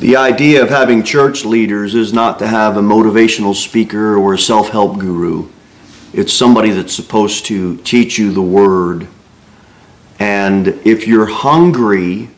The 0.00 0.16
idea 0.16 0.62
of 0.62 0.70
having 0.70 1.02
church 1.02 1.44
leaders 1.44 1.94
is 1.94 2.12
not 2.12 2.38
to 2.40 2.46
have 2.46 2.76
a 2.76 2.82
motivational 2.82 3.54
speaker 3.54 4.16
or 4.16 4.34
a 4.34 4.38
self 4.38 4.70
help 4.70 4.98
guru. 4.98 5.48
It's 6.14 6.32
somebody 6.32 6.70
that's 6.70 6.94
supposed 6.94 7.44
to 7.46 7.76
teach 7.78 8.18
you 8.18 8.32
the 8.32 8.40
word. 8.40 9.08
And 10.20 10.68
if 10.84 11.08
you're 11.08 11.26
hungry, 11.26 12.30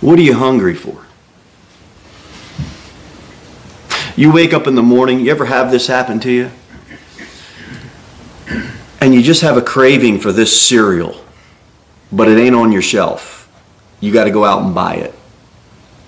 what 0.00 0.16
are 0.18 0.22
you 0.22 0.34
hungry 0.34 0.74
for? 0.74 1.04
You 4.16 4.32
wake 4.32 4.52
up 4.52 4.68
in 4.68 4.76
the 4.76 4.82
morning, 4.82 5.18
you 5.18 5.32
ever 5.32 5.46
have 5.46 5.72
this 5.72 5.88
happen 5.88 6.20
to 6.20 6.30
you? 6.30 6.50
and 9.00 9.12
you 9.12 9.22
just 9.22 9.42
have 9.42 9.56
a 9.56 9.62
craving 9.62 10.20
for 10.20 10.32
this 10.32 10.62
cereal, 10.62 11.22
but 12.10 12.28
it 12.28 12.38
ain't 12.38 12.54
on 12.54 12.72
your 12.72 12.80
shelf. 12.80 13.52
You 14.00 14.12
got 14.12 14.24
to 14.24 14.30
go 14.30 14.44
out 14.44 14.62
and 14.62 14.74
buy 14.74 14.94
it. 14.94 15.14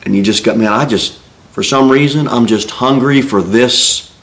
And 0.04 0.14
you 0.14 0.22
just 0.22 0.44
got, 0.44 0.56
man, 0.56 0.72
I 0.72 0.86
just, 0.86 1.20
for 1.56 1.62
some 1.62 1.90
reason, 1.90 2.28
I'm 2.28 2.44
just 2.44 2.68
hungry 2.68 3.22
for 3.22 3.40
this 3.40 4.14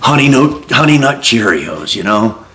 honey 0.00 0.30
nut, 0.30 0.70
honey 0.70 0.96
nut 0.96 1.18
Cheerios, 1.18 1.94
you 1.94 2.02
know? 2.02 2.46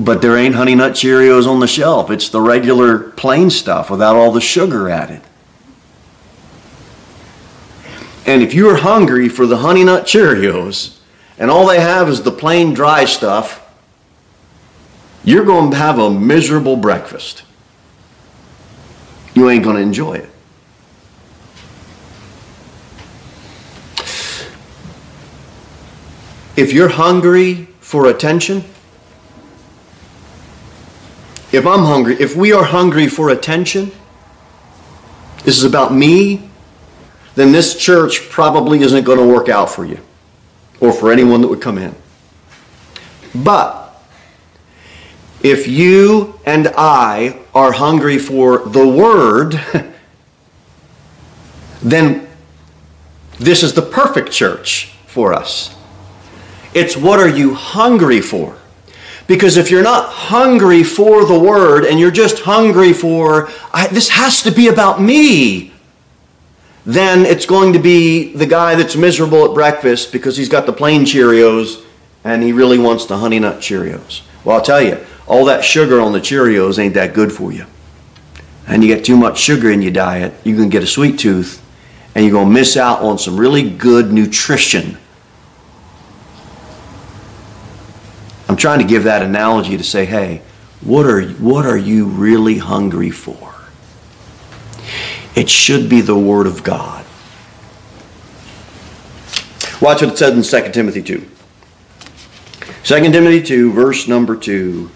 But 0.00 0.20
there 0.20 0.36
ain't 0.36 0.56
honey 0.56 0.74
nut 0.74 0.94
Cheerios 0.94 1.46
on 1.46 1.60
the 1.60 1.68
shelf. 1.68 2.10
It's 2.10 2.28
the 2.28 2.40
regular 2.40 2.98
plain 2.98 3.50
stuff 3.50 3.88
without 3.88 4.16
all 4.16 4.32
the 4.32 4.40
sugar 4.40 4.90
added. 4.90 5.20
And 8.26 8.42
if 8.42 8.52
you're 8.52 8.78
hungry 8.78 9.28
for 9.28 9.46
the 9.46 9.58
honey 9.58 9.84
nut 9.84 10.04
Cheerios, 10.04 10.98
and 11.38 11.52
all 11.52 11.68
they 11.68 11.78
have 11.78 12.08
is 12.08 12.22
the 12.22 12.32
plain 12.32 12.74
dry 12.74 13.04
stuff, 13.04 13.64
you're 15.22 15.44
going 15.44 15.70
to 15.70 15.76
have 15.76 16.00
a 16.00 16.10
miserable 16.10 16.74
breakfast. 16.74 17.44
You 19.34 19.48
ain't 19.48 19.62
going 19.62 19.76
to 19.76 19.82
enjoy 19.82 20.14
it. 20.14 20.31
If 26.56 26.72
you're 26.72 26.88
hungry 26.88 27.68
for 27.80 28.06
attention, 28.06 28.64
if 31.50 31.66
I'm 31.66 31.84
hungry, 31.84 32.16
if 32.20 32.36
we 32.36 32.52
are 32.52 32.64
hungry 32.64 33.08
for 33.08 33.30
attention, 33.30 33.90
this 35.44 35.58
is 35.58 35.64
about 35.64 35.94
me, 35.94 36.50
then 37.34 37.52
this 37.52 37.76
church 37.76 38.28
probably 38.28 38.82
isn't 38.82 39.04
going 39.04 39.18
to 39.18 39.26
work 39.26 39.48
out 39.48 39.70
for 39.70 39.84
you 39.84 39.98
or 40.80 40.92
for 40.92 41.10
anyone 41.10 41.40
that 41.40 41.48
would 41.48 41.60
come 41.60 41.78
in. 41.78 41.94
But 43.34 44.02
if 45.42 45.66
you 45.66 46.38
and 46.44 46.68
I 46.76 47.40
are 47.54 47.72
hungry 47.72 48.18
for 48.18 48.58
the 48.58 48.86
Word, 48.86 49.60
then 51.82 52.28
this 53.38 53.62
is 53.62 53.72
the 53.74 53.82
perfect 53.82 54.30
church 54.30 54.92
for 55.06 55.32
us. 55.32 55.74
It's 56.74 56.96
what 56.96 57.20
are 57.20 57.28
you 57.28 57.54
hungry 57.54 58.20
for? 58.20 58.56
Because 59.26 59.56
if 59.56 59.70
you're 59.70 59.82
not 59.82 60.08
hungry 60.08 60.82
for 60.82 61.24
the 61.24 61.38
Word 61.38 61.84
and 61.84 61.98
you're 62.00 62.10
just 62.10 62.40
hungry 62.40 62.92
for, 62.92 63.48
this 63.90 64.08
has 64.10 64.42
to 64.42 64.50
be 64.50 64.68
about 64.68 65.00
me, 65.00 65.72
then 66.84 67.24
it's 67.24 67.46
going 67.46 67.72
to 67.74 67.78
be 67.78 68.34
the 68.34 68.46
guy 68.46 68.74
that's 68.74 68.96
miserable 68.96 69.44
at 69.44 69.54
breakfast 69.54 70.10
because 70.12 70.36
he's 70.36 70.48
got 70.48 70.66
the 70.66 70.72
plain 70.72 71.02
Cheerios 71.02 71.84
and 72.24 72.42
he 72.42 72.52
really 72.52 72.78
wants 72.78 73.06
the 73.06 73.18
honey 73.18 73.38
nut 73.38 73.58
Cheerios. 73.60 74.22
Well, 74.44 74.56
I'll 74.56 74.62
tell 74.62 74.82
you, 74.82 74.98
all 75.28 75.44
that 75.44 75.64
sugar 75.64 76.00
on 76.00 76.12
the 76.12 76.18
Cheerios 76.20 76.78
ain't 76.78 76.94
that 76.94 77.14
good 77.14 77.32
for 77.32 77.52
you. 77.52 77.66
and 78.66 78.82
you 78.82 78.94
get 78.94 79.04
too 79.04 79.16
much 79.16 79.38
sugar 79.38 79.70
in 79.70 79.82
your 79.82 79.92
diet, 79.92 80.32
you 80.44 80.56
can 80.56 80.68
get 80.68 80.82
a 80.82 80.86
sweet 80.86 81.18
tooth 81.18 81.62
and 82.14 82.24
you're 82.24 82.32
going 82.32 82.48
to 82.48 82.52
miss 82.52 82.76
out 82.76 83.00
on 83.00 83.18
some 83.18 83.38
really 83.38 83.68
good 83.68 84.12
nutrition. 84.12 84.98
I'm 88.52 88.58
trying 88.58 88.80
to 88.80 88.84
give 88.84 89.04
that 89.04 89.22
analogy 89.22 89.78
to 89.78 89.82
say, 89.82 90.04
hey, 90.04 90.42
what 90.82 91.06
are, 91.06 91.22
what 91.22 91.64
are 91.64 91.78
you 91.78 92.04
really 92.04 92.58
hungry 92.58 93.08
for? 93.08 93.54
It 95.34 95.48
should 95.48 95.88
be 95.88 96.02
the 96.02 96.18
Word 96.18 96.46
of 96.46 96.62
God. 96.62 97.02
Watch 99.80 100.02
what 100.02 100.12
it 100.12 100.18
says 100.18 100.54
in 100.54 100.64
2 100.64 100.70
Timothy 100.70 101.00
2. 101.02 101.26
2 102.84 103.10
Timothy 103.10 103.42
2, 103.42 103.72
verse 103.72 104.06
number 104.06 104.36
2. 104.36 104.90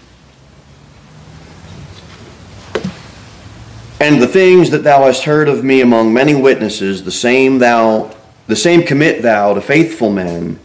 And 3.99 4.21
the 4.21 4.27
things 4.27 4.69
that 4.69 4.83
thou 4.83 5.07
hast 5.07 5.23
heard 5.23 5.49
of 5.49 5.63
me 5.63 5.81
among 5.81 6.13
many 6.13 6.35
witnesses, 6.35 7.05
the 7.05 7.11
same 7.11 7.57
thou 7.57 8.15
the 8.45 8.55
same 8.55 8.83
commit 8.83 9.23
thou 9.23 9.55
to 9.55 9.61
faithful 9.61 10.11
men 10.11 10.59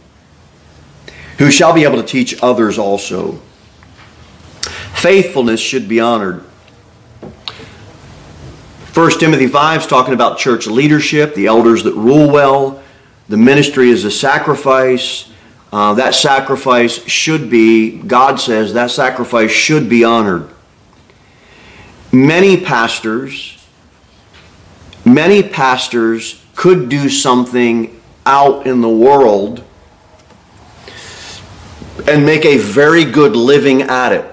who 1.43 1.51
shall 1.51 1.73
be 1.73 1.83
able 1.83 1.97
to 1.97 2.07
teach 2.07 2.41
others 2.41 2.79
also. 2.79 3.33
Faithfulness 4.95 5.59
should 5.59 5.89
be 5.89 5.99
honored. 5.99 6.39
1 8.93 9.19
Timothy 9.19 9.47
5 9.47 9.81
is 9.81 9.87
talking 9.87 10.13
about 10.13 10.37
church 10.37 10.67
leadership, 10.67 11.35
the 11.35 11.47
elders 11.47 11.83
that 11.83 11.95
rule 11.95 12.31
well. 12.31 12.81
The 13.27 13.35
ministry 13.35 13.89
is 13.89 14.05
a 14.05 14.11
sacrifice. 14.11 15.29
Uh, 15.73 15.95
that 15.95 16.15
sacrifice 16.15 17.05
should 17.07 17.49
be, 17.49 17.97
God 17.97 18.39
says, 18.39 18.73
that 18.75 18.91
sacrifice 18.91 19.51
should 19.51 19.89
be 19.89 20.05
honored. 20.05 20.49
Many 22.13 22.55
pastors, 22.55 23.67
many 25.03 25.43
pastors 25.43 26.41
could 26.55 26.87
do 26.87 27.09
something 27.09 28.01
out 28.25 28.65
in 28.65 28.79
the 28.79 28.89
world 28.89 29.61
and 32.07 32.25
make 32.25 32.45
a 32.45 32.57
very 32.57 33.05
good 33.05 33.35
living 33.35 33.83
at 33.83 34.11
it. 34.11 34.25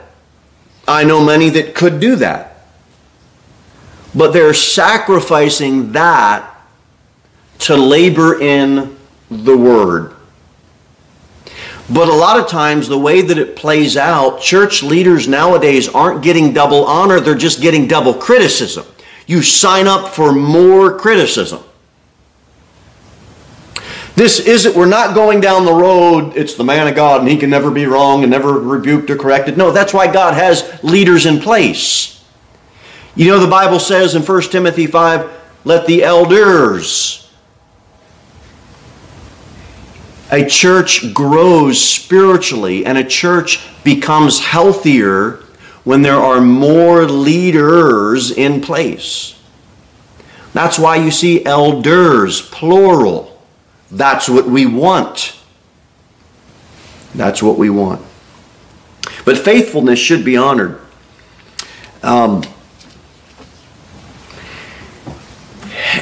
I 0.88 1.04
know 1.04 1.24
many 1.24 1.50
that 1.50 1.74
could 1.74 2.00
do 2.00 2.16
that. 2.16 2.64
But 4.14 4.32
they're 4.32 4.54
sacrificing 4.54 5.92
that 5.92 6.52
to 7.60 7.76
labor 7.76 8.40
in 8.40 8.96
the 9.30 9.56
Word. 9.56 10.16
But 11.88 12.08
a 12.08 12.12
lot 12.12 12.38
of 12.38 12.48
times, 12.48 12.88
the 12.88 12.98
way 12.98 13.20
that 13.20 13.36
it 13.36 13.56
plays 13.56 13.96
out, 13.96 14.40
church 14.40 14.82
leaders 14.82 15.26
nowadays 15.26 15.88
aren't 15.88 16.22
getting 16.22 16.52
double 16.52 16.84
honor, 16.84 17.20
they're 17.20 17.34
just 17.34 17.60
getting 17.60 17.88
double 17.88 18.14
criticism. 18.14 18.86
You 19.26 19.42
sign 19.42 19.88
up 19.88 20.08
for 20.08 20.32
more 20.32 20.98
criticism. 20.98 21.62
This 24.20 24.38
isn't, 24.38 24.76
we're 24.76 24.84
not 24.84 25.14
going 25.14 25.40
down 25.40 25.64
the 25.64 25.72
road, 25.72 26.36
it's 26.36 26.52
the 26.52 26.62
man 26.62 26.86
of 26.86 26.94
God 26.94 27.22
and 27.22 27.30
he 27.30 27.38
can 27.38 27.48
never 27.48 27.70
be 27.70 27.86
wrong 27.86 28.22
and 28.22 28.30
never 28.30 28.52
rebuked 28.52 29.08
or 29.08 29.16
corrected. 29.16 29.56
No, 29.56 29.70
that's 29.70 29.94
why 29.94 30.12
God 30.12 30.34
has 30.34 30.78
leaders 30.84 31.24
in 31.24 31.40
place. 31.40 32.22
You 33.16 33.28
know, 33.28 33.38
the 33.38 33.48
Bible 33.48 33.78
says 33.78 34.14
in 34.14 34.20
1 34.20 34.42
Timothy 34.42 34.86
5 34.86 35.40
let 35.64 35.86
the 35.86 36.04
elders 36.04 37.30
a 40.30 40.44
church 40.44 41.14
grows 41.14 41.80
spiritually 41.80 42.84
and 42.84 42.98
a 42.98 43.04
church 43.04 43.66
becomes 43.84 44.38
healthier 44.38 45.36
when 45.84 46.02
there 46.02 46.20
are 46.20 46.42
more 46.42 47.06
leaders 47.06 48.30
in 48.30 48.60
place. 48.60 49.40
That's 50.52 50.78
why 50.78 50.96
you 50.96 51.10
see 51.10 51.42
elders, 51.46 52.42
plural. 52.42 53.29
That's 53.90 54.28
what 54.28 54.46
we 54.46 54.66
want. 54.66 55.36
That's 57.14 57.42
what 57.42 57.58
we 57.58 57.70
want. 57.70 58.04
But 59.24 59.38
faithfulness 59.38 59.98
should 59.98 60.24
be 60.24 60.36
honored. 60.36 60.80
Um, 62.02 62.42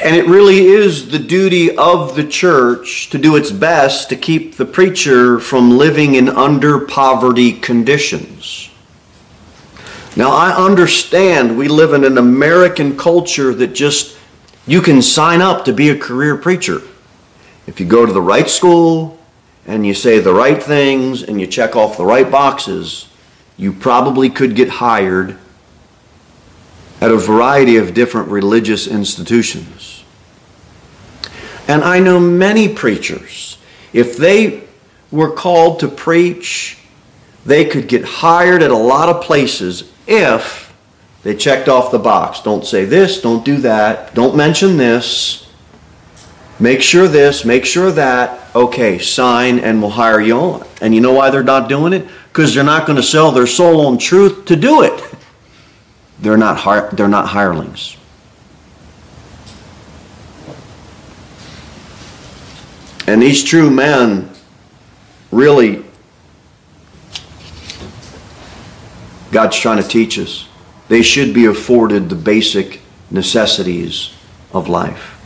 And 0.03 0.15
it 0.15 0.27
really 0.27 0.65
is 0.65 1.09
the 1.09 1.19
duty 1.19 1.75
of 1.75 2.15
the 2.15 2.23
church 2.23 3.09
to 3.09 3.17
do 3.17 3.35
its 3.35 3.51
best 3.51 4.09
to 4.09 4.15
keep 4.15 4.55
the 4.55 4.65
preacher 4.65 5.39
from 5.39 5.77
living 5.77 6.15
in 6.15 6.29
under 6.29 6.79
poverty 6.79 7.51
conditions. 7.53 8.69
Now, 10.15 10.31
I 10.31 10.51
understand 10.51 11.57
we 11.57 11.67
live 11.67 11.93
in 11.93 12.03
an 12.03 12.17
American 12.17 12.97
culture 12.97 13.53
that 13.53 13.73
just, 13.73 14.17
you 14.65 14.81
can 14.81 15.01
sign 15.01 15.41
up 15.41 15.65
to 15.65 15.73
be 15.73 15.89
a 15.89 15.97
career 15.97 16.37
preacher. 16.37 16.81
If 17.69 17.79
you 17.79 17.85
go 17.85 18.03
to 18.03 18.11
the 18.11 18.19
right 18.19 18.49
school 18.49 19.19
and 19.67 19.85
you 19.85 19.93
say 19.93 20.17
the 20.17 20.33
right 20.33 20.61
things 20.61 21.21
and 21.21 21.39
you 21.39 21.45
check 21.45 21.75
off 21.75 21.97
the 21.97 22.05
right 22.05 22.29
boxes, 22.29 23.07
you 23.57 23.71
probably 23.71 24.31
could 24.31 24.55
get 24.55 24.69
hired 24.69 25.37
at 26.99 27.11
a 27.11 27.15
variety 27.15 27.77
of 27.77 27.93
different 27.93 28.29
religious 28.29 28.87
institutions. 28.87 30.03
And 31.67 31.83
I 31.83 31.99
know 31.99 32.19
many 32.19 32.73
preachers, 32.73 33.59
if 33.93 34.17
they 34.17 34.63
were 35.11 35.29
called 35.29 35.81
to 35.81 35.87
preach, 35.87 36.79
they 37.45 37.65
could 37.65 37.87
get 37.87 38.03
hired 38.03 38.63
at 38.63 38.71
a 38.71 38.75
lot 38.75 39.09
of 39.09 39.21
places 39.21 39.91
if 40.07 40.75
they 41.21 41.35
checked 41.35 41.69
off 41.69 41.91
the 41.91 41.99
box. 41.99 42.41
Don't 42.41 42.65
say 42.65 42.85
this, 42.85 43.21
don't 43.21 43.45
do 43.45 43.57
that, 43.57 44.15
don't 44.15 44.35
mention 44.35 44.75
this, 44.77 45.48
make 46.59 46.81
sure 46.81 47.07
this, 47.07 47.45
make 47.45 47.65
sure 47.65 47.91
that. 47.91 48.55
Okay, 48.55 48.99
sign 48.99 49.59
and 49.59 49.81
we'll 49.81 49.91
hire 49.91 50.19
you 50.19 50.35
on. 50.35 50.67
And 50.81 50.93
you 50.93 51.01
know 51.01 51.13
why 51.13 51.29
they're 51.29 51.43
not 51.43 51.69
doing 51.69 51.93
it? 51.93 52.07
Because 52.27 52.53
they're 52.53 52.63
not 52.63 52.85
going 52.85 52.97
to 52.97 53.03
sell 53.03 53.31
their 53.31 53.47
soul 53.47 53.85
on 53.87 53.97
truth 53.97 54.45
to 54.45 54.55
do 54.55 54.83
it. 54.83 55.03
They're 56.19 56.37
not, 56.37 56.95
they're 56.95 57.07
not 57.07 57.29
hirelings. 57.29 57.95
And 63.07 63.21
these 63.21 63.43
true 63.43 63.71
men 63.71 64.29
really, 65.31 65.83
God's 69.31 69.57
trying 69.57 69.81
to 69.81 69.87
teach 69.87 70.19
us, 70.19 70.47
they 70.89 71.01
should 71.01 71.33
be 71.33 71.45
afforded 71.45 72.09
the 72.09 72.15
basic 72.15 72.81
necessities 73.09 74.13
of 74.53 74.67
life. 74.67 75.18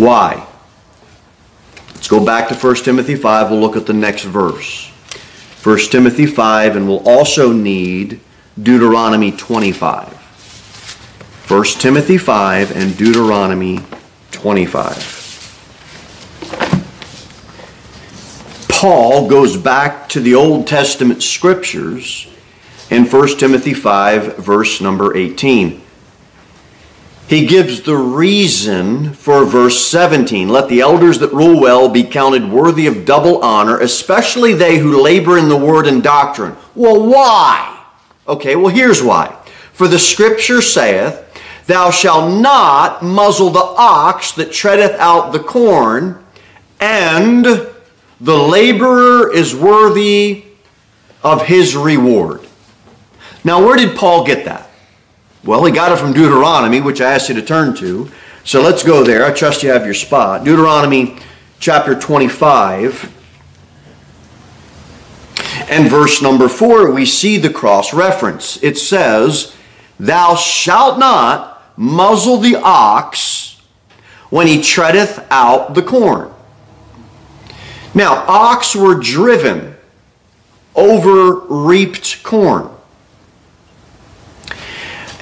Why? 0.00 0.46
Let's 1.88 2.08
go 2.08 2.24
back 2.24 2.48
to 2.48 2.54
1 2.54 2.76
Timothy 2.76 3.16
5. 3.16 3.50
We'll 3.50 3.60
look 3.60 3.76
at 3.76 3.84
the 3.84 3.92
next 3.92 4.24
verse. 4.24 4.88
1 5.62 5.78
Timothy 5.90 6.24
5, 6.24 6.76
and 6.76 6.88
we'll 6.88 7.06
also 7.06 7.52
need 7.52 8.18
Deuteronomy 8.62 9.30
25. 9.30 10.14
1 11.48 11.64
Timothy 11.64 12.16
5 12.16 12.74
and 12.74 12.96
Deuteronomy 12.96 13.80
25. 14.30 15.18
Paul 18.70 19.28
goes 19.28 19.58
back 19.58 20.08
to 20.08 20.20
the 20.20 20.34
Old 20.34 20.66
Testament 20.66 21.22
scriptures 21.22 22.26
in 22.88 23.04
1 23.04 23.36
Timothy 23.36 23.74
5, 23.74 24.38
verse 24.38 24.80
number 24.80 25.14
18. 25.14 25.82
He 27.30 27.46
gives 27.46 27.82
the 27.82 27.96
reason 27.96 29.12
for 29.12 29.44
verse 29.44 29.86
17. 29.86 30.48
Let 30.48 30.68
the 30.68 30.80
elders 30.80 31.20
that 31.20 31.32
rule 31.32 31.60
well 31.60 31.88
be 31.88 32.02
counted 32.02 32.50
worthy 32.50 32.88
of 32.88 33.04
double 33.04 33.40
honor, 33.40 33.78
especially 33.78 34.52
they 34.52 34.78
who 34.78 35.00
labor 35.00 35.38
in 35.38 35.48
the 35.48 35.56
word 35.56 35.86
and 35.86 36.02
doctrine. 36.02 36.56
Well, 36.74 37.06
why? 37.06 37.84
Okay, 38.26 38.56
well, 38.56 38.74
here's 38.74 39.00
why. 39.00 39.28
For 39.72 39.86
the 39.86 39.96
scripture 39.96 40.60
saith, 40.60 41.24
Thou 41.68 41.92
shalt 41.92 42.42
not 42.42 43.04
muzzle 43.04 43.50
the 43.50 43.60
ox 43.60 44.32
that 44.32 44.50
treadeth 44.50 44.98
out 44.98 45.30
the 45.30 45.38
corn, 45.38 46.24
and 46.80 47.44
the 47.44 48.36
laborer 48.36 49.32
is 49.32 49.54
worthy 49.54 50.46
of 51.22 51.46
his 51.46 51.76
reward. 51.76 52.40
Now, 53.44 53.64
where 53.64 53.76
did 53.76 53.96
Paul 53.96 54.24
get 54.24 54.46
that? 54.46 54.69
Well, 55.42 55.64
he 55.64 55.72
got 55.72 55.92
it 55.92 55.98
from 55.98 56.12
Deuteronomy, 56.12 56.80
which 56.80 57.00
I 57.00 57.12
asked 57.14 57.28
you 57.28 57.34
to 57.36 57.42
turn 57.42 57.74
to. 57.76 58.10
So 58.44 58.60
let's 58.60 58.82
go 58.82 59.04
there. 59.04 59.24
I 59.24 59.32
trust 59.32 59.62
you 59.62 59.70
have 59.70 59.84
your 59.84 59.94
spot. 59.94 60.44
Deuteronomy 60.44 61.18
chapter 61.58 61.98
25 61.98 63.16
and 65.70 65.88
verse 65.88 66.20
number 66.20 66.48
four, 66.48 66.90
we 66.90 67.06
see 67.06 67.36
the 67.36 67.48
cross 67.48 67.94
reference. 67.94 68.62
It 68.62 68.76
says, 68.76 69.54
Thou 70.00 70.34
shalt 70.34 70.98
not 70.98 71.62
muzzle 71.78 72.38
the 72.38 72.56
ox 72.56 73.60
when 74.30 74.48
he 74.48 74.60
treadeth 74.60 75.24
out 75.30 75.74
the 75.74 75.82
corn. 75.82 76.32
Now, 77.94 78.24
ox 78.26 78.74
were 78.74 78.96
driven 78.96 79.76
over 80.74 81.34
reaped 81.46 82.22
corn. 82.24 82.70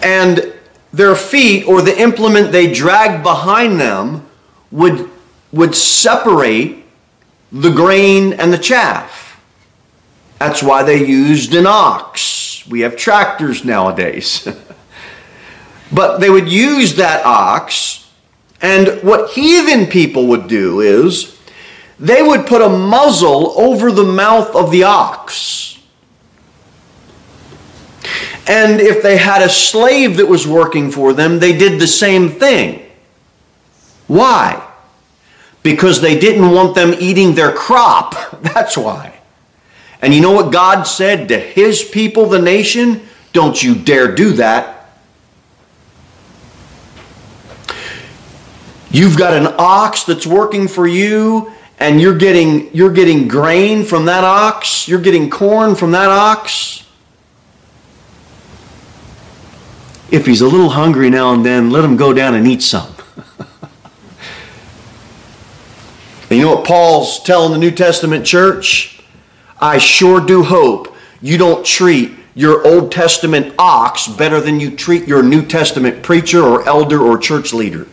And 0.02 0.52
their 0.92 1.14
feet 1.14 1.66
or 1.66 1.82
the 1.82 1.98
implement 2.00 2.52
they 2.52 2.72
dragged 2.72 3.22
behind 3.22 3.80
them 3.80 4.26
would, 4.70 5.10
would 5.52 5.74
separate 5.74 6.84
the 7.52 7.70
grain 7.70 8.34
and 8.34 8.52
the 8.52 8.58
chaff. 8.58 9.40
That's 10.38 10.62
why 10.62 10.82
they 10.82 11.04
used 11.04 11.54
an 11.54 11.66
ox. 11.66 12.66
We 12.68 12.80
have 12.80 12.96
tractors 12.96 13.64
nowadays. 13.64 14.46
but 15.92 16.18
they 16.18 16.30
would 16.30 16.48
use 16.48 16.96
that 16.96 17.24
ox, 17.24 18.10
and 18.60 19.02
what 19.02 19.30
heathen 19.30 19.86
people 19.86 20.26
would 20.28 20.48
do 20.48 20.80
is 20.80 21.38
they 21.98 22.22
would 22.22 22.46
put 22.46 22.62
a 22.62 22.68
muzzle 22.68 23.58
over 23.58 23.90
the 23.90 24.04
mouth 24.04 24.54
of 24.54 24.70
the 24.70 24.84
ox. 24.84 25.67
And 28.48 28.80
if 28.80 29.02
they 29.02 29.18
had 29.18 29.42
a 29.42 29.48
slave 29.48 30.16
that 30.16 30.26
was 30.26 30.46
working 30.46 30.90
for 30.90 31.12
them, 31.12 31.38
they 31.38 31.56
did 31.56 31.78
the 31.78 31.86
same 31.86 32.30
thing. 32.30 32.82
Why? 34.06 34.66
Because 35.62 36.00
they 36.00 36.18
didn't 36.18 36.50
want 36.50 36.74
them 36.74 36.94
eating 36.98 37.34
their 37.34 37.52
crop. 37.52 38.14
That's 38.42 38.76
why. 38.76 39.20
And 40.00 40.14
you 40.14 40.22
know 40.22 40.32
what 40.32 40.50
God 40.50 40.84
said 40.84 41.28
to 41.28 41.38
his 41.38 41.84
people, 41.84 42.26
the 42.26 42.40
nation? 42.40 43.02
Don't 43.34 43.62
you 43.62 43.74
dare 43.74 44.14
do 44.14 44.32
that. 44.32 44.74
You've 48.90 49.18
got 49.18 49.34
an 49.34 49.54
ox 49.58 50.04
that's 50.04 50.26
working 50.26 50.66
for 50.66 50.86
you 50.86 51.52
and 51.78 52.00
you're 52.00 52.16
getting 52.16 52.74
you're 52.74 52.92
getting 52.92 53.28
grain 53.28 53.84
from 53.84 54.06
that 54.06 54.24
ox, 54.24 54.88
you're 54.88 55.00
getting 55.00 55.28
corn 55.28 55.74
from 55.74 55.90
that 55.90 56.08
ox. 56.08 56.87
If 60.10 60.24
he's 60.26 60.40
a 60.40 60.46
little 60.46 60.70
hungry 60.70 61.10
now 61.10 61.34
and 61.34 61.44
then, 61.44 61.70
let 61.70 61.84
him 61.84 61.96
go 61.96 62.12
down 62.12 62.34
and 62.34 62.46
eat 62.46 62.62
some. 62.62 62.94
and 66.30 66.38
you 66.38 66.42
know 66.42 66.56
what 66.56 66.66
Paul's 66.66 67.22
telling 67.22 67.52
the 67.52 67.58
New 67.58 67.70
Testament 67.70 68.24
church? 68.24 69.02
I 69.60 69.78
sure 69.78 70.24
do 70.24 70.42
hope 70.44 70.94
you 71.20 71.36
don't 71.36 71.66
treat 71.66 72.12
your 72.34 72.64
Old 72.66 72.92
Testament 72.92 73.54
ox 73.58 74.06
better 74.06 74.40
than 74.40 74.60
you 74.60 74.70
treat 74.70 75.08
your 75.08 75.22
New 75.22 75.44
Testament 75.44 76.02
preacher 76.02 76.40
or 76.40 76.66
elder 76.66 77.02
or 77.02 77.18
church 77.18 77.52
leader. 77.52 77.86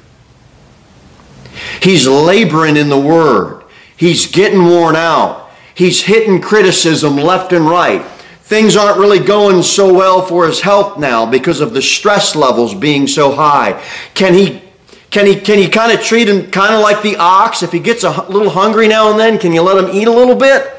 He's 1.82 2.08
laboring 2.08 2.78
in 2.78 2.90
the 2.90 3.00
Word. 3.00 3.64
He's 3.98 4.28
getting 4.28 4.66
worn 4.66 4.96
out. 4.96 5.50
He's 5.74 6.04
hitting 6.04 6.42
criticism 6.42 7.18
left 7.18 7.52
and 7.52 7.66
right. 7.66 8.06
Things 8.46 8.76
aren't 8.78 9.00
really 9.00 9.18
going 9.18 9.64
so 9.64 9.92
well 9.92 10.24
for 10.24 10.46
his 10.46 10.62
health 10.62 11.00
now 11.00 11.26
because 11.26 11.62
of 11.62 11.74
the 11.74 11.82
stress 11.82 12.36
levels 12.36 12.76
being 12.76 13.08
so 13.08 13.32
high. 13.32 13.84
Can 14.14 14.36
he 14.36 14.62
can 15.10 15.26
he 15.26 15.36
can 15.40 15.58
you 15.58 15.68
kind 15.68 15.92
of 15.92 16.00
treat 16.00 16.30
him 16.30 16.52
kind 16.52 16.76
of 16.76 16.82
like 16.82 17.02
the 17.02 17.16
ox 17.16 17.64
if 17.64 17.72
he 17.72 17.80
gets 17.80 18.04
a 18.04 18.12
little 18.30 18.52
hungry 18.52 18.88
now 18.88 19.10
and 19.10 19.20
then 19.20 19.40
can 19.40 19.52
you 19.52 19.64
let 19.64 19.84
him 19.84 19.90
eat 19.96 20.08
a 20.08 20.12
little 20.12 20.36
bit? 20.36 20.72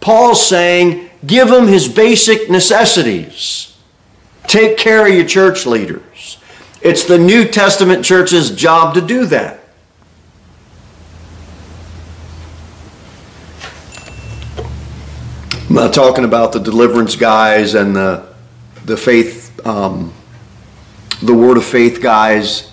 Paul's 0.00 0.46
saying 0.46 1.10
give 1.26 1.50
him 1.50 1.66
his 1.66 1.88
basic 1.88 2.48
necessities. 2.48 3.76
Take 4.46 4.76
care 4.76 5.04
of 5.04 5.12
your 5.12 5.26
church 5.26 5.66
leaders. 5.66 6.38
It's 6.80 7.04
the 7.04 7.18
New 7.18 7.48
Testament 7.48 8.04
church's 8.04 8.52
job 8.52 8.94
to 8.94 9.00
do 9.00 9.26
that. 9.26 9.58
I'm 15.68 15.74
not 15.74 15.92
talking 15.92 16.24
about 16.24 16.52
the 16.52 16.60
deliverance 16.60 17.14
guys 17.14 17.74
and 17.74 17.94
the 17.94 18.26
the 18.86 18.96
faith, 18.96 19.66
um, 19.66 20.14
the 21.20 21.34
word 21.34 21.58
of 21.58 21.64
faith 21.64 22.00
guys 22.00 22.72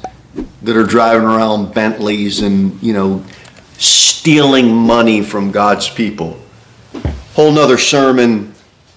that 0.62 0.77
are 0.77 0.86
driving 0.86 1.27
around 1.27 1.73
Bentleys 1.73 2.41
and 2.41 2.81
you 2.81 2.93
know 2.93 3.25
stealing 3.73 4.73
money 4.73 5.21
from 5.21 5.51
God's 5.51 5.89
people. 5.89 6.39
Whole 7.34 7.51
nother 7.51 7.77
sermon. 7.77 8.55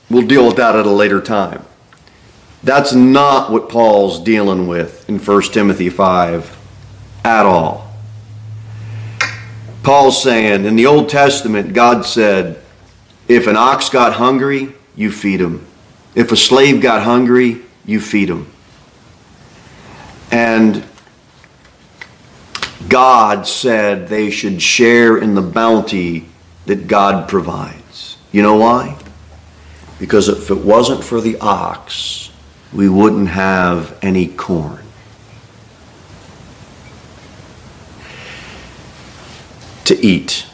We'll 0.08 0.28
deal 0.28 0.46
with 0.46 0.56
that 0.58 0.76
at 0.76 0.86
a 0.86 0.90
later 0.90 1.20
time. 1.20 1.64
That's 2.62 2.92
not 2.92 3.50
what 3.50 3.68
Paul's 3.68 4.20
dealing 4.20 4.68
with 4.68 5.08
in 5.08 5.18
1 5.18 5.42
Timothy 5.50 5.90
5 5.90 6.56
at 7.24 7.44
all. 7.44 7.92
Paul's 9.82 10.22
saying 10.22 10.66
in 10.66 10.76
the 10.76 10.86
Old 10.86 11.08
Testament, 11.08 11.74
God 11.74 12.06
said, 12.06 12.62
if 13.28 13.46
an 13.46 13.56
ox 13.56 13.90
got 13.90 14.14
hungry, 14.14 14.72
you 14.96 15.12
feed 15.12 15.40
him. 15.40 15.66
If 16.14 16.32
a 16.32 16.36
slave 16.36 16.80
got 16.80 17.02
hungry, 17.02 17.62
you 17.84 18.00
feed 18.00 18.28
him. 18.30 18.50
And 20.30 20.84
God 22.88 23.46
said 23.46 24.08
they 24.08 24.30
should 24.30 24.62
share 24.62 25.18
in 25.18 25.34
the 25.34 25.42
bounty 25.42 26.26
that 26.66 26.86
God 26.86 27.28
provides. 27.28 28.16
You 28.32 28.42
know 28.42 28.56
why? 28.56 28.98
Because 29.98 30.28
if 30.28 30.50
it 30.50 30.58
wasn't 30.58 31.04
for 31.04 31.20
the 31.20 31.38
ox, 31.38 32.30
we 32.72 32.88
wouldn't 32.88 33.28
have 33.28 33.98
any 34.02 34.26
corn. 34.26 34.84
To 39.84 39.98
eat. 40.04 40.47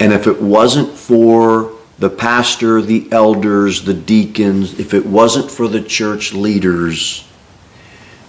And 0.00 0.12
if 0.12 0.26
it 0.26 0.40
wasn't 0.40 0.92
for 0.92 1.72
the 1.98 2.10
pastor, 2.10 2.80
the 2.80 3.08
elders, 3.10 3.84
the 3.84 3.94
deacons, 3.94 4.78
if 4.78 4.94
it 4.94 5.04
wasn't 5.04 5.50
for 5.50 5.66
the 5.66 5.82
church 5.82 6.32
leaders, 6.32 7.28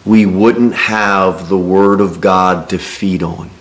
we 0.05 0.25
wouldn't 0.25 0.73
have 0.73 1.49
the 1.49 1.57
Word 1.57 2.01
of 2.01 2.19
God 2.19 2.69
to 2.69 2.79
feed 2.79 3.21
on. 3.21 3.51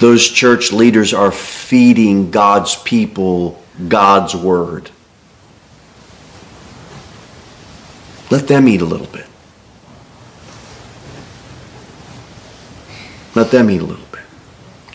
Those 0.00 0.28
church 0.28 0.72
leaders 0.72 1.14
are 1.14 1.30
feeding 1.30 2.32
God's 2.32 2.74
people 2.74 3.62
God's 3.88 4.34
Word. 4.34 4.90
Let 8.30 8.48
them 8.48 8.68
eat 8.68 8.80
a 8.80 8.84
little 8.84 9.06
bit. 9.06 9.26
Let 13.34 13.50
them 13.50 13.70
eat 13.70 13.80
a 13.80 13.84
little. 13.84 14.01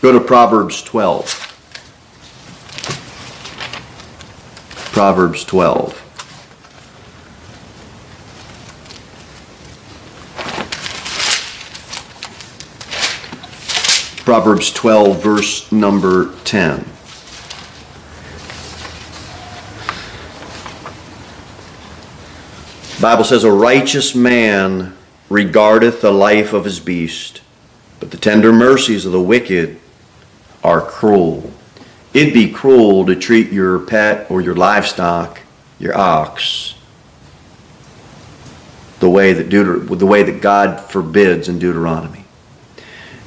Go 0.00 0.12
to 0.12 0.20
Proverbs 0.20 0.80
12. 0.82 1.26
Proverbs 4.92 5.44
12. 5.44 6.04
Proverbs 14.24 14.72
12, 14.72 15.20
verse 15.20 15.72
number 15.72 16.32
10. 16.44 16.84
The 22.94 23.02
Bible 23.02 23.24
says, 23.24 23.42
A 23.42 23.50
righteous 23.50 24.14
man 24.14 24.96
regardeth 25.28 26.00
the 26.02 26.12
life 26.12 26.52
of 26.52 26.64
his 26.64 26.78
beast, 26.78 27.40
but 27.98 28.12
the 28.12 28.16
tender 28.16 28.52
mercies 28.52 29.04
of 29.04 29.10
the 29.10 29.20
wicked 29.20 29.80
are 30.62 30.80
cruel. 30.80 31.52
It'd 32.14 32.34
be 32.34 32.50
cruel 32.50 33.06
to 33.06 33.14
treat 33.14 33.52
your 33.52 33.78
pet 33.78 34.30
or 34.30 34.40
your 34.40 34.54
livestock, 34.54 35.42
your 35.78 35.96
ox, 35.96 36.74
the 39.00 39.10
way 39.10 39.32
that 39.32 39.48
Deuter- 39.48 39.98
the 39.98 40.06
way 40.06 40.22
that 40.22 40.40
God 40.40 40.80
forbids 40.80 41.48
in 41.48 41.58
Deuteronomy. 41.58 42.24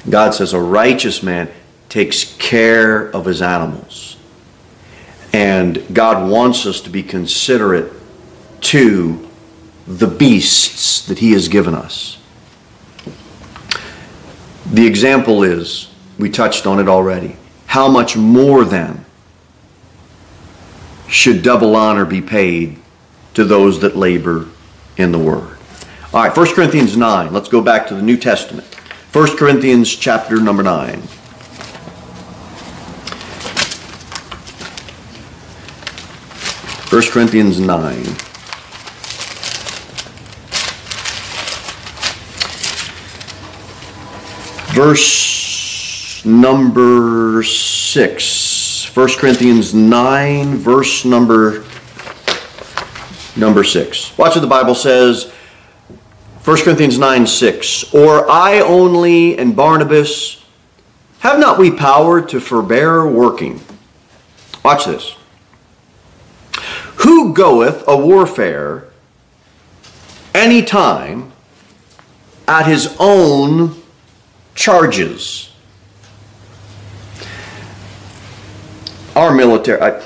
God 0.08 0.34
says 0.34 0.52
a 0.52 0.60
righteous 0.60 1.22
man 1.22 1.48
takes 1.88 2.36
care 2.36 3.08
of 3.10 3.26
his 3.26 3.40
animals. 3.40 4.16
And 5.32 5.82
God 5.92 6.30
wants 6.30 6.66
us 6.66 6.80
to 6.82 6.90
be 6.90 7.02
considerate 7.02 7.92
to 8.62 9.28
the 9.86 10.06
beasts 10.06 11.06
that 11.06 11.18
he 11.18 11.32
has 11.32 11.48
given 11.48 11.74
us. 11.74 12.18
The 14.70 14.86
example 14.86 15.42
is 15.42 15.91
we 16.22 16.30
touched 16.30 16.68
on 16.68 16.78
it 16.78 16.88
already. 16.88 17.34
How 17.66 17.88
much 17.88 18.16
more 18.16 18.64
then 18.64 19.04
should 21.08 21.42
double 21.42 21.74
honor 21.74 22.04
be 22.04 22.22
paid 22.22 22.78
to 23.34 23.44
those 23.44 23.80
that 23.80 23.96
labor 23.96 24.46
in 24.96 25.10
the 25.10 25.18
word? 25.18 25.58
All 26.14 26.22
right, 26.22 26.34
1 26.34 26.54
Corinthians 26.54 26.96
9. 26.96 27.32
Let's 27.32 27.48
go 27.48 27.60
back 27.60 27.88
to 27.88 27.96
the 27.96 28.02
New 28.02 28.16
Testament. 28.16 28.72
1 29.12 29.36
Corinthians 29.36 29.96
chapter 29.96 30.40
number 30.40 30.62
9. 30.62 31.02
First 36.86 37.10
Corinthians 37.10 37.58
9. 37.58 38.04
Verse 44.74 45.41
number 46.24 47.42
6. 47.42 48.96
1 48.96 49.08
Corinthians 49.18 49.74
9, 49.74 50.56
verse 50.56 51.04
number 51.04 51.64
number 53.36 53.64
6. 53.64 54.18
Watch 54.18 54.34
what 54.34 54.40
the 54.40 54.46
Bible 54.46 54.74
says. 54.74 55.30
1 56.44 56.56
Corinthians 56.62 56.98
9 56.98 57.26
6. 57.26 57.94
Or 57.94 58.30
I 58.30 58.60
only 58.60 59.38
and 59.38 59.54
Barnabas, 59.54 60.44
have 61.20 61.38
not 61.38 61.58
we 61.58 61.70
power 61.70 62.20
to 62.20 62.40
forbear 62.40 63.06
working? 63.06 63.60
Watch 64.64 64.86
this. 64.86 65.14
Who 66.96 67.32
goeth 67.32 67.84
a 67.86 67.96
warfare 67.96 68.88
any 70.34 70.62
time 70.62 71.32
at 72.48 72.66
his 72.66 72.96
own 72.98 73.80
charges? 74.54 75.51
Our 79.14 79.34
military, 79.34 79.80
I, 79.80 80.00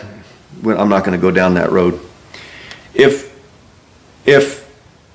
I'm 0.64 0.88
not 0.88 1.04
going 1.04 1.18
to 1.18 1.22
go 1.22 1.30
down 1.30 1.54
that 1.54 1.70
road. 1.70 2.00
If, 2.94 3.38
if 4.26 4.66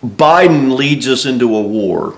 Biden 0.03 0.75
leads 0.75 1.07
us 1.07 1.25
into 1.25 1.55
a 1.55 1.61
war, 1.61 2.17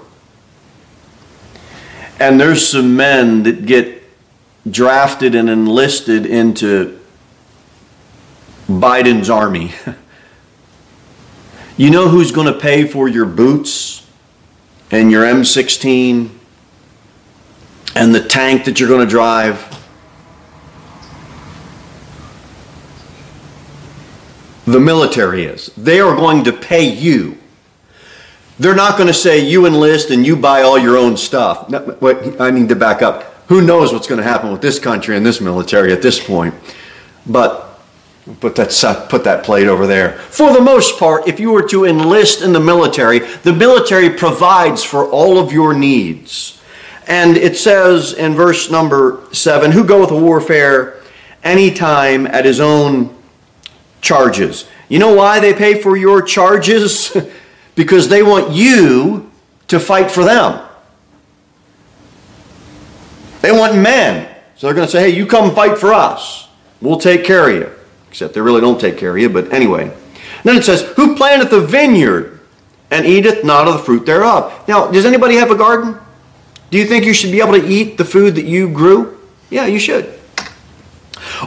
and 2.20 2.40
there's 2.40 2.68
some 2.68 2.96
men 2.96 3.44
that 3.44 3.66
get 3.66 4.04
drafted 4.70 5.36
and 5.36 5.50
enlisted 5.50 6.26
into 6.26 7.00
Biden's 8.68 9.30
army. 9.30 9.74
you 11.78 11.90
know 11.90 12.08
who's 12.08 12.32
going 12.32 12.52
to 12.52 12.58
pay 12.58 12.88
for 12.88 13.08
your 13.08 13.26
boots 13.26 14.08
and 14.92 15.12
your 15.12 15.24
M16 15.24 16.30
and 17.96 18.16
the 18.16 18.24
tank 18.24 18.66
that 18.66 18.80
you're 18.80 18.90
going 18.90 19.06
to 19.06 19.10
drive? 19.10 19.73
The 24.66 24.80
military 24.80 25.46
is. 25.46 25.68
They 25.78 26.00
are 26.00 26.16
going 26.16 26.44
to 26.46 26.54
pay 26.54 26.90
you. 26.90 27.38
They're 28.60 28.76
not 28.76 28.98
going 28.98 29.08
to 29.08 29.14
say 29.14 29.40
you 29.40 29.66
enlist 29.66 30.10
and 30.10 30.26
you 30.26 30.36
buy 30.36 30.62
all 30.62 30.78
your 30.78 30.98
own 30.98 31.18
stuff. 31.18 31.74
I 32.40 32.52
need 32.52 32.70
to 32.70 32.76
back 32.76 33.02
up. 33.02 33.24
Who 33.48 33.62
knows 33.62 33.92
what's 33.92 34.08
going 34.08 34.22
to 34.22 34.28
happen 34.28 34.52
with 34.52 34.62
this 34.62 34.80
country 34.80 35.18
and 35.18 35.26
this 35.26 35.42
military 35.42 35.92
at 35.92 36.02
this 36.02 36.24
point? 36.24 36.54
But 37.26 37.74
Put 38.40 38.56
that, 38.56 39.08
put 39.10 39.26
that 39.26 39.44
plate 39.44 39.68
over 39.68 39.86
there. 39.86 40.14
For 40.14 40.54
the 40.54 40.62
most 40.62 40.98
part, 40.98 41.28
if 41.28 41.42
you 41.42 41.52
were 41.52 41.68
to 41.68 41.84
enlist 41.84 42.42
in 42.42 42.54
the 42.54 42.60
military, 42.60 43.20
the 43.20 43.52
military 43.52 44.10
provides 44.10 44.82
for 44.82 45.10
all 45.10 45.38
of 45.38 45.52
your 45.52 45.74
needs. 45.74 46.62
And 47.06 47.36
it 47.36 47.58
says 47.58 48.14
in 48.14 48.34
verse 48.34 48.72
number 48.72 49.22
seven, 49.34 49.72
who 49.72 49.84
goeth 49.84 50.10
a 50.10 50.18
warfare 50.18 51.02
anytime 51.44 52.26
at 52.26 52.46
his 52.46 52.62
own 52.62 53.14
charges. 54.04 54.70
You 54.90 55.00
know 55.00 55.16
why 55.16 55.40
they 55.40 55.56
pay 55.56 55.82
for 55.82 55.98
your 55.98 56.22
charges? 56.22 57.18
because 57.76 58.08
they 58.10 58.22
want 58.22 58.52
you 58.52 59.32
to 59.68 59.80
fight 59.80 60.12
for 60.12 60.24
them. 60.24 60.68
They 63.42 63.52
want 63.52 63.76
men. 63.76 64.34
So 64.56 64.68
they're 64.68 64.76
going 64.76 64.88
to 64.88 64.92
say, 64.92 65.10
hey, 65.10 65.18
you 65.18 65.26
come 65.26 65.54
fight 65.56 65.78
for 65.78 65.94
us. 65.94 66.48
We'll 66.82 67.00
take 67.00 67.24
care 67.24 67.50
of 67.50 67.56
you. 67.56 67.72
Except 68.10 68.34
they 68.34 68.42
really 68.42 68.62
don't 68.62 68.80
take 68.80 68.98
care 68.98 69.12
of 69.12 69.18
you, 69.18 69.30
but 69.30 69.52
anyway. 69.52 69.92
then 70.44 70.56
it 70.56 70.64
says, 70.64 70.82
Who 70.96 71.16
planteth 71.16 71.50
the 71.50 71.62
vineyard 71.62 72.42
and 72.92 73.06
eateth 73.06 73.44
not 73.44 73.68
of 73.68 73.74
the 73.74 73.80
fruit 73.80 74.06
thereof? 74.06 74.68
Now, 74.68 74.92
does 74.92 75.06
anybody 75.06 75.36
have 75.36 75.50
a 75.50 75.56
garden? 75.56 75.98
Do 76.70 76.78
you 76.78 76.86
think 76.86 77.06
you 77.06 77.14
should 77.14 77.32
be 77.32 77.42
able 77.42 77.54
to 77.54 77.68
eat 77.68 77.98
the 77.98 78.06
food 78.06 78.36
that 78.36 78.46
you 78.46 78.70
grew? 78.70 79.20
Yeah, 79.50 79.66
you 79.66 79.80
should. 79.80 80.14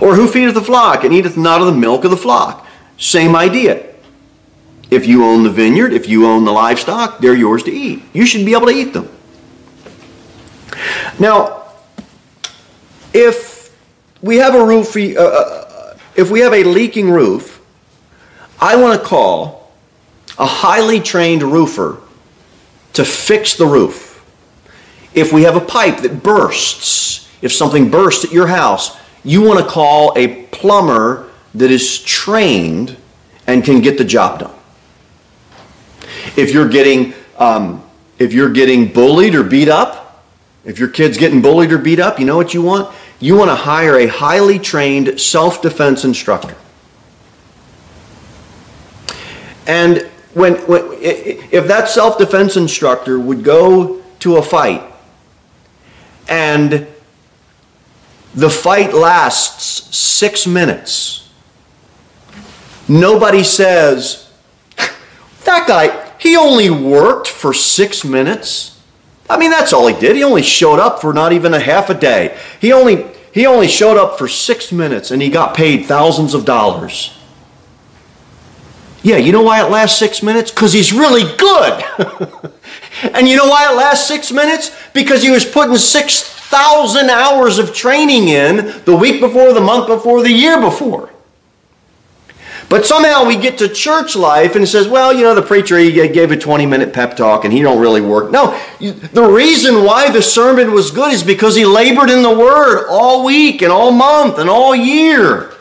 Or 0.01 0.15
who 0.15 0.29
feedeth 0.29 0.55
the 0.55 0.62
flock 0.62 1.05
and 1.05 1.12
eateth 1.12 1.37
not 1.37 1.61
of 1.61 1.67
the 1.67 1.73
milk 1.73 2.05
of 2.05 2.11
the 2.11 2.17
flock? 2.17 2.67
Same 2.99 3.37
idea. 3.37 3.95
If 4.91 5.07
you 5.07 5.25
own 5.25 5.43
the 5.43 5.51
vineyard, 5.51 5.93
if 5.93 6.09
you 6.09 6.27
own 6.27 6.45
the 6.45 6.53
livestock, 6.53 7.19
they're 7.19 7.35
yours 7.35 7.62
to 7.65 7.73
eat. 7.73 8.03
You 8.12 8.25
should 8.27 8.47
be 8.47 8.53
able 8.53 8.67
to 8.67 8.73
eat 8.73 8.93
them. 8.93 9.09
Now, 11.19 11.65
if 13.12 13.75
we 14.23 14.37
have 14.37 14.55
a 14.55 14.65
roof, 14.65 14.97
uh, 14.97 15.21
uh 15.21 15.97
if 16.15 16.31
we 16.31 16.41
have 16.41 16.55
a 16.55 16.65
leaking 16.65 17.11
roof, 17.11 17.61
I 18.61 18.77
want 18.77 19.01
to 19.01 19.07
call 19.07 19.71
a 20.39 20.47
highly 20.47 21.01
trained 21.01 21.43
roofer 21.43 22.01
to 22.95 23.05
fix 23.05 23.55
the 23.55 23.67
roof. 23.67 24.25
If 25.15 25.33
we 25.33 25.43
have 25.43 25.57
a 25.57 25.61
pipe 25.61 25.99
that 25.99 26.23
bursts, 26.23 27.29
if 27.43 27.53
something 27.53 27.91
bursts 27.91 28.25
at 28.25 28.33
your 28.33 28.47
house, 28.47 28.97
you 29.27 29.43
want 29.43 29.61
to 29.61 29.67
call 29.67 30.17
a 30.17 30.45
plumber 30.47 31.31
that 31.55 31.71
is 31.71 32.01
trained 32.03 32.97
and 33.47 33.65
can 33.65 33.81
get 33.81 33.99
the 33.99 34.05
job 34.05 34.41
done. 34.41 34.55
If 36.37 36.53
you're 36.53 36.69
getting 36.69 37.15
um, 37.39 37.83
if 38.19 38.33
you're 38.33 38.53
getting 38.53 38.93
bullied 38.93 39.35
or 39.35 39.43
beat 39.43 39.69
up, 39.69 40.25
if 40.65 40.79
your 40.79 40.89
kid's 40.89 41.19
getting 41.19 41.43
bullied 41.43 41.71
or 41.73 41.79
beat 41.79 42.01
up, 42.01 42.19
you 42.19 42.25
know 42.25 42.37
what 42.37 42.55
you 42.55 42.62
want? 42.62 42.95
you 43.21 43.37
want 43.37 43.51
to 43.51 43.55
hire 43.55 43.97
a 43.97 44.07
highly 44.07 44.59
trained 44.59 45.21
self 45.21 45.62
defense 45.62 46.05
instructor. 46.05 46.57
And 49.67 50.03
when, 50.35 50.55
when, 50.67 50.83
if 51.01 51.67
that 51.67 51.89
self 51.89 52.19
defense 52.19 52.57
instructor 52.57 53.19
would 53.19 53.43
go 53.43 54.03
to 54.21 54.37
a 54.37 54.43
fight 54.43 54.83
and 56.29 56.87
the 58.37 58.51
fight 58.51 58.92
lasts 58.92 59.96
six 59.96 60.46
minutes, 60.46 61.29
nobody 62.87 63.42
says, 63.42 64.31
that 65.44 65.66
guy, 65.66 66.12
he 66.18 66.37
only 66.37 66.68
worked 66.68 67.29
for 67.29 67.55
six 67.55 68.05
minutes. 68.05 68.79
I 69.29 69.38
mean, 69.38 69.51
that's 69.51 69.72
all 69.72 69.87
he 69.87 69.99
did. 69.99 70.16
He 70.16 70.22
only 70.22 70.42
showed 70.42 70.79
up 70.79 71.01
for 71.01 71.14
not 71.14 71.33
even 71.33 71.55
a 71.55 71.61
half 71.61 71.88
a 71.88 71.94
day. 71.94 72.38
He 72.61 72.72
only, 72.72 73.07
he 73.33 73.46
only 73.46 73.68
showed 73.68 73.96
up 73.96 74.18
for 74.18 74.29
six 74.29 74.70
minutes 74.70 75.11
and 75.11 75.22
he 75.22 75.31
got 75.31 75.57
paid 75.57 75.87
thousands 75.87 76.35
of 76.35 76.44
dollars. 76.44 77.16
Yeah, 79.07 79.19
you 79.19 79.31
know 79.31 79.42
why 79.42 79.64
it 79.64 79.71
lasts 79.71 80.01
six 80.01 80.21
minutes? 80.21 80.51
Because 80.51 80.73
he's 80.73 80.92
really 80.92 81.23
good. 81.37 81.85
and 83.14 83.29
you 83.29 83.37
know 83.37 83.47
why 83.47 83.71
it 83.71 83.77
lasts 83.77 84.09
six 84.09 84.33
minutes? 84.33 84.77
Because 84.95 85.23
he 85.23 85.31
was 85.31 85.45
putting 85.45 85.77
6,000 85.77 87.09
hours 87.09 87.61
of 87.61 87.73
training 87.73 88.27
in 88.27 88.75
the 88.85 88.97
week 88.97 89.21
before, 89.21 89.53
the 89.53 89.61
month 89.61 89.87
before, 89.87 90.25
the 90.25 90.33
year 90.33 90.61
before. 90.61 91.11
But 92.69 92.85
somehow 92.85 93.25
we 93.25 93.37
get 93.37 93.59
to 93.59 93.69
church 93.69 94.16
life 94.16 94.57
and 94.57 94.64
it 94.64 94.66
says, 94.66 94.88
well, 94.88 95.12
you 95.12 95.23
know, 95.23 95.37
the 95.37 95.42
preacher 95.42 95.79
he 95.79 95.92
gave 95.92 96.33
a 96.33 96.37
20 96.37 96.66
minute 96.66 96.92
pep 96.92 97.16
talk 97.16 97.45
and 97.45 97.55
he 97.55 97.62
don't 97.62 97.81
really 97.81 98.01
work. 98.01 98.33
No, 98.33 98.61
the 98.81 99.23
reason 99.23 99.85
why 99.85 100.11
the 100.11 100.21
sermon 100.21 100.73
was 100.73 100.90
good 100.90 101.12
is 101.12 101.23
because 101.23 101.55
he 101.55 101.64
labored 101.64 102.11
in 102.11 102.25
the 102.25 102.37
word 102.37 102.88
all 102.90 103.25
week 103.25 103.62
and 103.62 103.71
all 103.71 103.92
month 103.92 104.40
and 104.40 104.51
all 104.51 104.75
year. 104.75 105.53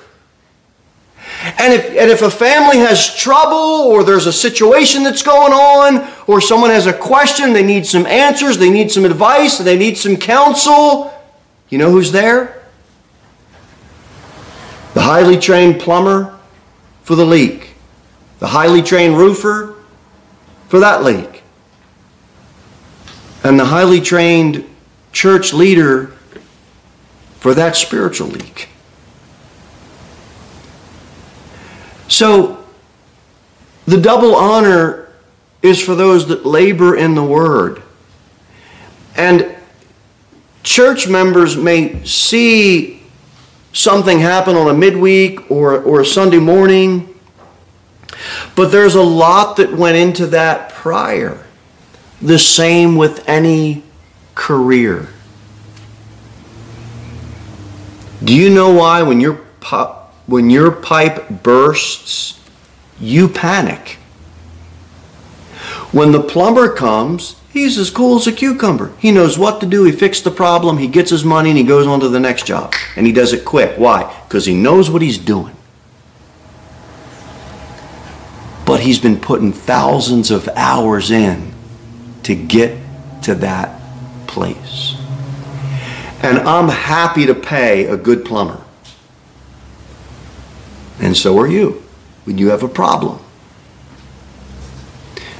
And 1.45 1.73
if, 1.73 1.85
and 1.89 2.09
if 2.09 2.23
a 2.23 2.31
family 2.31 2.77
has 2.77 3.13
trouble 3.15 3.55
or 3.55 4.03
there's 4.03 4.25
a 4.25 4.33
situation 4.33 5.03
that's 5.03 5.21
going 5.21 5.53
on 5.53 6.11
or 6.25 6.41
someone 6.41 6.71
has 6.71 6.87
a 6.87 6.93
question, 6.93 7.53
they 7.53 7.63
need 7.63 7.85
some 7.85 8.07
answers, 8.07 8.57
they 8.57 8.71
need 8.71 8.91
some 8.91 9.05
advice, 9.05 9.59
they 9.59 9.77
need 9.77 9.95
some 9.95 10.17
counsel, 10.17 11.13
you 11.69 11.77
know 11.77 11.91
who's 11.91 12.11
there? 12.11 12.63
The 14.95 15.01
highly 15.01 15.37
trained 15.37 15.79
plumber 15.79 16.35
for 17.03 17.15
the 17.15 17.25
leak, 17.25 17.75
the 18.39 18.47
highly 18.47 18.81
trained 18.81 19.15
roofer 19.15 19.75
for 20.67 20.79
that 20.79 21.03
leak, 21.03 21.43
and 23.43 23.59
the 23.59 23.65
highly 23.65 24.01
trained 24.01 24.67
church 25.11 25.53
leader 25.53 26.07
for 27.39 27.53
that 27.53 27.75
spiritual 27.75 28.29
leak. 28.29 28.69
So, 32.07 32.63
the 33.85 33.99
double 33.99 34.35
honor 34.35 35.09
is 35.61 35.81
for 35.81 35.95
those 35.95 36.27
that 36.27 36.45
labor 36.45 36.95
in 36.95 37.15
the 37.15 37.23
word. 37.23 37.81
And 39.15 39.55
church 40.63 41.07
members 41.07 41.55
may 41.55 42.03
see 42.03 43.03
something 43.73 44.19
happen 44.19 44.55
on 44.55 44.69
a 44.69 44.73
midweek 44.73 45.51
or, 45.51 45.79
or 45.81 46.01
a 46.01 46.05
Sunday 46.05 46.39
morning. 46.39 47.13
But 48.55 48.71
there's 48.71 48.95
a 48.95 49.01
lot 49.01 49.57
that 49.57 49.73
went 49.73 49.97
into 49.97 50.27
that 50.27 50.69
prior. 50.69 51.45
The 52.21 52.39
same 52.39 52.95
with 52.95 53.27
any 53.27 53.83
career. 54.33 55.09
Do 58.23 58.33
you 58.33 58.49
know 58.49 58.73
why 58.73 59.03
when 59.03 59.19
your 59.19 59.35
pop, 59.59 60.04
when 60.27 60.49
your 60.49 60.71
pipe 60.71 61.29
bursts, 61.43 62.39
you 62.99 63.27
panic? 63.27 63.97
When 65.91 66.11
the 66.11 66.21
plumber 66.21 66.73
comes, 66.73 67.35
He's 67.55 67.77
as 67.77 67.89
cool 67.89 68.17
as 68.17 68.27
a 68.27 68.33
cucumber. 68.33 68.91
He 68.99 69.13
knows 69.13 69.39
what 69.39 69.61
to 69.61 69.65
do. 69.65 69.85
He 69.85 69.93
fixed 69.93 70.25
the 70.25 70.29
problem. 70.29 70.77
He 70.77 70.89
gets 70.89 71.09
his 71.09 71.23
money 71.23 71.51
and 71.51 71.57
he 71.57 71.63
goes 71.63 71.87
on 71.87 72.01
to 72.01 72.09
the 72.09 72.19
next 72.19 72.45
job. 72.45 72.73
And 72.97 73.07
he 73.07 73.13
does 73.13 73.31
it 73.31 73.45
quick. 73.45 73.77
Why? 73.77 74.13
Because 74.27 74.45
he 74.45 74.53
knows 74.53 74.89
what 74.89 75.01
he's 75.01 75.17
doing. 75.17 75.55
But 78.65 78.81
he's 78.81 78.99
been 78.99 79.17
putting 79.17 79.53
thousands 79.53 80.31
of 80.31 80.49
hours 80.49 81.11
in 81.11 81.53
to 82.23 82.35
get 82.35 82.77
to 83.21 83.35
that 83.35 83.79
place. 84.27 84.97
And 86.21 86.39
I'm 86.39 86.67
happy 86.67 87.25
to 87.25 87.33
pay 87.33 87.85
a 87.85 87.95
good 87.95 88.25
plumber. 88.25 88.64
And 90.99 91.15
so 91.15 91.37
are 91.39 91.47
you 91.47 91.83
when 92.25 92.37
you 92.37 92.49
have 92.49 92.63
a 92.63 92.67
problem. 92.67 93.19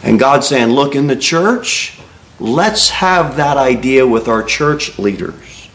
And 0.04 0.20
God's 0.20 0.48
saying, 0.48 0.70
look, 0.70 0.96
in 0.96 1.08
the 1.08 1.16
church, 1.16 1.98
let's 2.40 2.90
have 2.92 3.38
that 3.38 3.58
idea 3.58 4.06
with 4.06 4.28
our 4.28 4.44
church 4.44 5.00
leaders. 5.00 5.68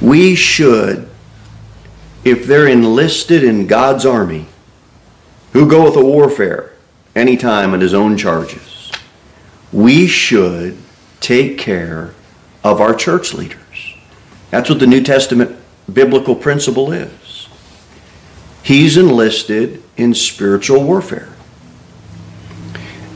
We 0.00 0.34
should, 0.34 1.10
if 2.24 2.46
they're 2.46 2.66
enlisted 2.66 3.44
in 3.44 3.66
God's 3.66 4.06
army, 4.06 4.46
who 5.52 5.68
goeth 5.68 5.96
a 5.96 6.04
warfare 6.04 6.72
anytime 7.14 7.74
at 7.74 7.82
his 7.82 7.92
own 7.92 8.16
charges, 8.16 8.90
we 9.72 10.06
should 10.06 10.78
take 11.20 11.58
care 11.58 12.14
of 12.64 12.80
our 12.80 12.94
church 12.94 13.34
leaders. 13.34 13.58
That's 14.50 14.70
what 14.70 14.78
the 14.78 14.86
New 14.86 15.02
Testament 15.02 15.59
biblical 15.92 16.34
principle 16.34 16.92
is. 16.92 17.48
He's 18.62 18.96
enlisted 18.96 19.82
in 19.96 20.14
spiritual 20.14 20.84
warfare. 20.84 21.28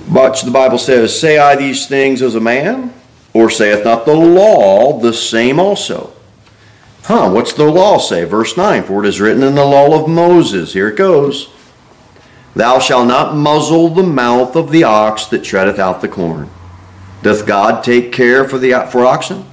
But 0.08 0.40
the 0.42 0.50
Bible 0.50 0.78
says, 0.78 1.18
Say 1.18 1.38
I 1.38 1.56
these 1.56 1.86
things 1.86 2.22
as 2.22 2.34
a 2.34 2.40
man, 2.40 2.92
or 3.32 3.50
saith 3.50 3.84
not 3.84 4.04
the 4.04 4.14
law 4.14 4.98
the 4.98 5.12
same 5.12 5.58
also? 5.58 6.12
Huh, 7.04 7.30
what's 7.30 7.52
the 7.52 7.64
law 7.64 7.98
say? 7.98 8.24
Verse 8.24 8.56
9 8.56 8.84
For 8.84 9.04
it 9.04 9.08
is 9.08 9.20
written 9.20 9.42
in 9.42 9.54
the 9.54 9.64
law 9.64 10.00
of 10.00 10.08
Moses, 10.08 10.72
here 10.72 10.88
it 10.88 10.96
goes 10.96 11.50
Thou 12.54 12.78
shalt 12.78 13.08
not 13.08 13.34
muzzle 13.34 13.88
the 13.88 14.02
mouth 14.02 14.56
of 14.56 14.70
the 14.70 14.84
ox 14.84 15.26
that 15.26 15.44
treadeth 15.44 15.78
out 15.78 16.00
the 16.00 16.08
corn. 16.08 16.48
Doth 17.22 17.46
God 17.46 17.82
take 17.82 18.12
care 18.12 18.48
for, 18.48 18.58
the, 18.58 18.88
for 18.90 19.04
oxen? 19.04 19.44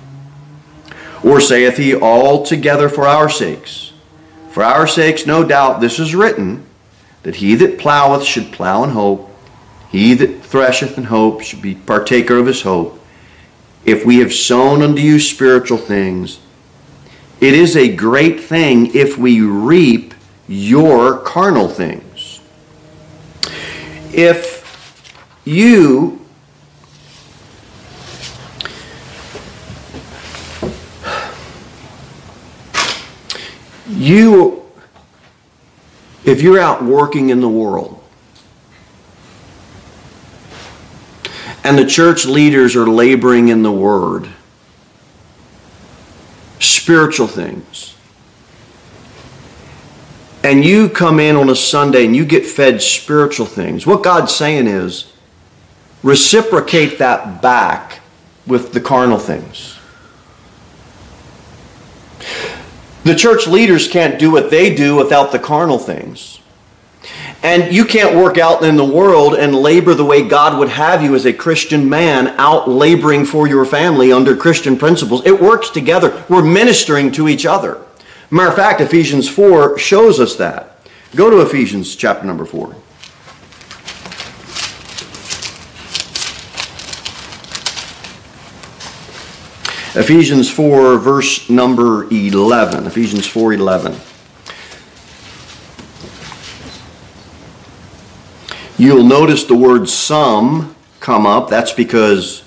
Or 1.24 1.40
saith 1.40 1.78
he 1.78 1.96
altogether 1.96 2.90
for 2.90 3.08
our 3.08 3.30
sakes? 3.30 3.94
For 4.52 4.64
our 4.64 4.88
sakes, 4.88 5.26
no 5.26 5.44
doubt, 5.44 5.80
this 5.80 6.00
is 6.00 6.16
written, 6.16 6.66
that 7.24 7.36
he 7.36 7.56
that 7.56 7.78
ploweth 7.78 8.24
should 8.24 8.52
plow 8.52 8.84
in 8.84 8.92
hope, 8.92 9.30
he 9.90 10.14
that 10.16 10.44
thresheth 10.44 10.98
in 10.98 11.06
hope 11.06 11.42
should 11.42 11.62
be 11.62 11.76
partaker 11.76 12.38
of 12.38 12.48
his 12.48 12.64
hope. 12.64 13.00
If 13.86 14.06
we 14.06 14.18
have 14.18 14.34
sown 14.34 14.82
unto 14.82 15.02
you 15.02 15.20
spiritual 15.20 15.78
things, 15.78 16.40
it 17.40 17.54
is 17.54 17.76
a 17.76 17.94
great 17.96 18.40
thing 18.40 18.96
if 18.96 19.18
we 19.18 19.42
reap 19.42 20.14
your 20.48 21.18
carnal 21.20 21.68
things. 21.68 22.40
If 24.14 24.62
you 25.44 26.21
you 33.92 34.62
if 36.24 36.42
you're 36.42 36.60
out 36.60 36.84
working 36.84 37.30
in 37.30 37.42
the 37.42 37.50
world 37.50 38.02
and 41.64 41.78
the 41.78 41.86
church 41.86 42.26
leaders 42.26 42.76
are 42.76 42.88
laboring 42.88 43.50
in 43.50 43.64
the 43.64 43.72
word 43.72 44.28
spiritual 46.60 47.28
things 47.28 47.96
and 50.44 50.66
you 50.66 50.90
come 50.90 51.20
in 51.20 51.36
on 51.36 51.50
a 51.50 51.56
Sunday 51.56 52.06
and 52.06 52.16
you 52.16 52.26
get 52.26 52.46
fed 52.46 52.82
spiritual 52.82 53.46
things 53.46 53.86
what 53.86 54.04
God's 54.04 54.34
saying 54.34 54.68
is 54.68 55.12
reciprocate 56.04 57.00
that 57.00 57.42
back 57.42 58.00
with 58.48 58.74
the 58.74 58.82
carnal 58.82 59.20
things 59.20 59.71
The 63.04 63.16
church 63.16 63.48
leaders 63.48 63.88
can't 63.88 64.20
do 64.20 64.32
what 64.32 64.52
they 64.52 64.74
do 64.76 64.96
without 64.96 65.32
the 65.32 65.40
carnal 65.40 65.80
things. 65.80 66.40
And 67.44 67.74
you 67.74 67.86
can't 67.86 68.16
work 68.16 68.38
out 68.38 68.64
in 68.64 68.78
the 68.78 68.86
world 68.86 69.34
and 69.34 69.56
labor 69.56 69.96
the 69.96 70.06
way 70.06 70.28
God 70.28 70.60
would 70.60 70.70
have 70.70 71.02
you 71.02 71.16
as 71.16 71.26
a 71.26 71.34
Christian 71.34 71.90
man 71.90 72.28
out 72.38 72.70
laboring 72.70 73.26
for 73.26 73.48
your 73.48 73.66
family 73.66 74.12
under 74.12 74.36
Christian 74.36 74.78
principles. 74.78 75.26
It 75.26 75.42
works 75.42 75.72
together. 75.72 76.24
We're 76.30 76.44
ministering 76.44 77.12
to 77.14 77.28
each 77.28 77.48
other. 77.48 77.82
Matter 78.30 78.50
of 78.50 78.56
fact, 78.56 78.80
Ephesians 78.82 79.28
4 79.28 79.80
shows 79.80 80.20
us 80.20 80.36
that. 80.36 80.78
Go 81.16 81.32
to 81.32 81.42
Ephesians 81.42 81.96
chapter 81.96 82.26
number 82.26 82.46
4. 82.46 82.76
Ephesians 89.94 90.50
4, 90.50 91.00
verse 91.00 91.50
number 91.50 92.06
11. 92.10 92.86
Ephesians 92.86 93.28
4 93.28 93.52
11. 93.52 93.94
You'll 98.78 99.04
notice 99.04 99.44
the 99.44 99.56
word 99.56 99.90
some 99.90 100.78
come 101.02 101.26
up. 101.26 101.50
That's 101.50 101.74
because 101.74 102.46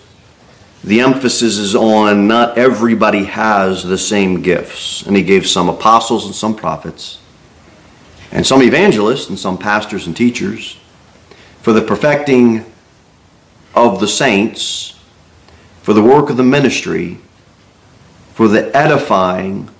the 0.83 1.02
emphasis 1.02 1.59
is 1.59 1.74
on 1.74 2.26
not 2.26 2.57
everybody 2.57 3.24
has 3.24 3.83
the 3.83 3.98
same 3.98 4.40
gifts. 4.40 5.02
And 5.02 5.14
he 5.14 5.22
gave 5.22 5.46
some 5.46 5.68
apostles 5.68 6.24
and 6.24 6.35
some 6.35 6.57
prophets, 6.57 7.20
and 8.33 8.46
some 8.46 8.62
evangelists 8.62 9.28
and 9.28 9.38
some 9.38 9.59
pastors 9.59 10.07
and 10.07 10.16
teachers 10.16 10.78
for 11.61 11.74
the 11.74 11.83
perfecting 11.83 12.64
of 13.74 14.00
the 14.00 14.09
saints, 14.09 14.98
for 15.83 15.92
the 15.92 16.02
work 16.02 16.30
of 16.30 16.38
the 16.38 16.42
ministry 16.42 17.18
for 18.35 18.49
the 18.49 18.77
edifying 18.77 19.70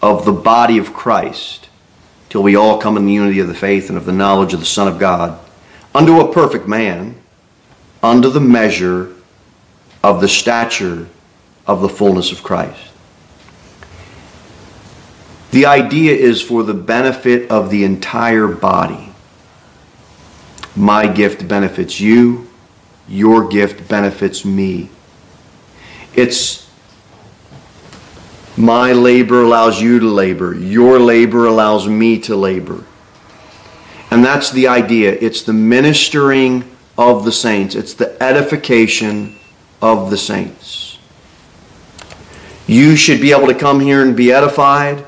of 0.00 0.24
the 0.24 0.32
body 0.32 0.78
of 0.78 0.94
Christ 0.94 1.68
till 2.30 2.42
we 2.42 2.56
all 2.56 2.80
come 2.80 2.96
in 2.96 3.04
the 3.04 3.12
unity 3.12 3.38
of 3.40 3.48
the 3.48 3.54
faith 3.54 3.90
and 3.90 3.98
of 3.98 4.06
the 4.06 4.12
knowledge 4.12 4.54
of 4.54 4.60
the 4.60 4.66
Son 4.66 4.88
of 4.88 4.98
God, 4.98 5.38
unto 5.94 6.18
a 6.18 6.32
perfect 6.32 6.66
man, 6.66 7.14
unto 8.02 8.30
the 8.30 8.40
measure 8.40 9.12
of 10.02 10.22
the 10.22 10.28
stature 10.28 11.06
of 11.66 11.82
the 11.82 11.88
fullness 11.90 12.32
of 12.32 12.42
Christ. 12.42 12.90
The 15.50 15.66
idea 15.66 16.14
is 16.14 16.40
for 16.40 16.62
the 16.62 16.72
benefit 16.72 17.50
of 17.50 17.68
the 17.68 17.84
entire 17.84 18.48
body. 18.48 19.12
My 20.74 21.06
gift 21.06 21.46
benefits 21.46 22.00
you, 22.00 22.48
your 23.06 23.46
gift 23.46 23.86
benefits 23.86 24.46
me. 24.46 24.88
It's 26.14 26.61
my 28.56 28.92
labor 28.92 29.42
allows 29.42 29.80
you 29.80 29.98
to 29.98 30.06
labor. 30.06 30.54
Your 30.54 30.98
labor 30.98 31.46
allows 31.46 31.88
me 31.88 32.18
to 32.20 32.36
labor. 32.36 32.84
And 34.10 34.24
that's 34.24 34.50
the 34.50 34.68
idea. 34.68 35.12
It's 35.12 35.42
the 35.42 35.54
ministering 35.54 36.64
of 36.98 37.24
the 37.24 37.32
saints, 37.32 37.74
it's 37.74 37.94
the 37.94 38.22
edification 38.22 39.36
of 39.80 40.10
the 40.10 40.18
saints. 40.18 40.98
You 42.66 42.96
should 42.96 43.20
be 43.20 43.32
able 43.32 43.48
to 43.48 43.54
come 43.54 43.80
here 43.80 44.02
and 44.02 44.16
be 44.16 44.30
edified, 44.30 45.04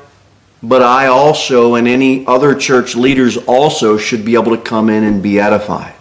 but 0.61 0.81
I 0.81 1.07
also, 1.07 1.75
and 1.75 1.87
any 1.87 2.25
other 2.25 2.55
church 2.55 2.95
leaders 2.95 3.37
also, 3.37 3.97
should 3.97 4.25
be 4.25 4.33
able 4.33 4.55
to 4.55 4.61
come 4.61 4.89
in 4.89 5.03
and 5.03 5.21
be 5.21 5.39
edified. 5.39 5.93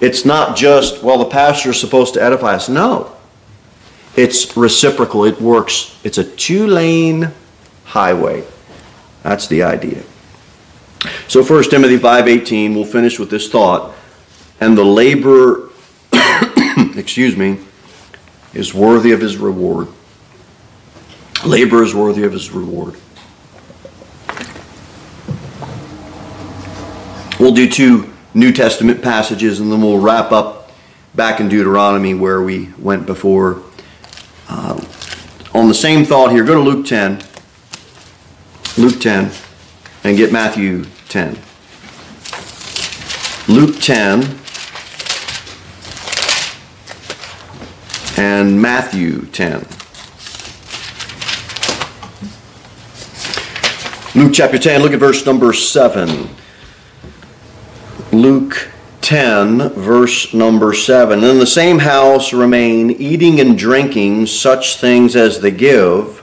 It's 0.00 0.24
not 0.24 0.56
just, 0.56 1.02
well, 1.02 1.18
the 1.18 1.26
pastor 1.26 1.70
is 1.70 1.78
supposed 1.78 2.14
to 2.14 2.22
edify 2.22 2.54
us. 2.54 2.68
No. 2.68 3.14
It's 4.16 4.56
reciprocal. 4.56 5.24
It 5.24 5.40
works. 5.40 5.98
It's 6.04 6.18
a 6.18 6.24
two 6.24 6.66
lane 6.66 7.32
highway. 7.84 8.44
That's 9.22 9.46
the 9.46 9.62
idea. 9.62 10.02
So 11.28 11.42
1 11.42 11.70
Timothy 11.70 11.98
5:18, 11.98 12.74
we'll 12.74 12.84
finish 12.84 13.18
with 13.18 13.30
this 13.30 13.48
thought. 13.48 13.94
And 14.60 14.76
the 14.76 14.84
labor, 14.84 15.70
excuse 16.96 17.36
me, 17.36 17.58
is 18.54 18.74
worthy 18.74 19.12
of 19.12 19.20
his 19.20 19.36
reward. 19.36 19.88
Labor 21.44 21.82
is 21.82 21.94
worthy 21.94 22.22
of 22.24 22.32
his 22.32 22.50
reward. 22.50 22.96
We'll 27.40 27.54
do 27.54 27.68
two 27.68 28.12
New 28.34 28.52
Testament 28.52 29.02
passages 29.02 29.58
and 29.58 29.72
then 29.72 29.82
we'll 29.82 29.98
wrap 29.98 30.30
up 30.30 30.70
back 31.14 31.40
in 31.40 31.48
Deuteronomy 31.48 32.14
where 32.14 32.40
we 32.40 32.68
went 32.78 33.04
before. 33.06 33.62
Uh, 34.54 34.78
on 35.54 35.66
the 35.66 35.74
same 35.74 36.04
thought 36.04 36.30
here, 36.30 36.44
go 36.44 36.54
to 36.54 36.60
Luke 36.60 36.86
10. 36.86 37.22
Luke 38.76 39.00
10 39.00 39.30
and 40.04 40.16
get 40.16 40.30
Matthew 40.30 40.84
10. 41.08 41.38
Luke 43.48 43.80
10 43.80 44.38
and 48.18 48.60
Matthew 48.60 49.24
10. 49.26 49.66
Luke 54.14 54.34
chapter 54.34 54.58
10, 54.58 54.82
look 54.82 54.92
at 54.92 55.00
verse 55.00 55.24
number 55.24 55.54
7. 55.54 56.28
Luke 58.12 58.71
10, 59.02 59.70
verse 59.70 60.32
number 60.32 60.72
7. 60.72 61.22
In 61.22 61.38
the 61.38 61.46
same 61.46 61.80
house 61.80 62.32
remain 62.32 62.90
eating 62.90 63.40
and 63.40 63.58
drinking 63.58 64.26
such 64.26 64.76
things 64.76 65.16
as 65.16 65.40
they 65.40 65.50
give, 65.50 66.22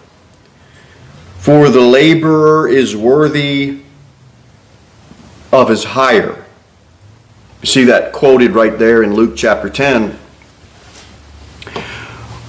for 1.38 1.70
the 1.70 1.82
laborer 1.82 2.68
is 2.68 2.96
worthy 2.96 3.82
of 5.52 5.70
his 5.70 5.84
hire. 5.84 6.46
You 7.62 7.68
see 7.68 7.84
that 7.86 8.14
quoted 8.14 8.52
right 8.52 8.78
there 8.80 9.04
in 9.04 9.14
Luke 9.14 9.34
chapter 9.36 9.70
10. 9.70 10.12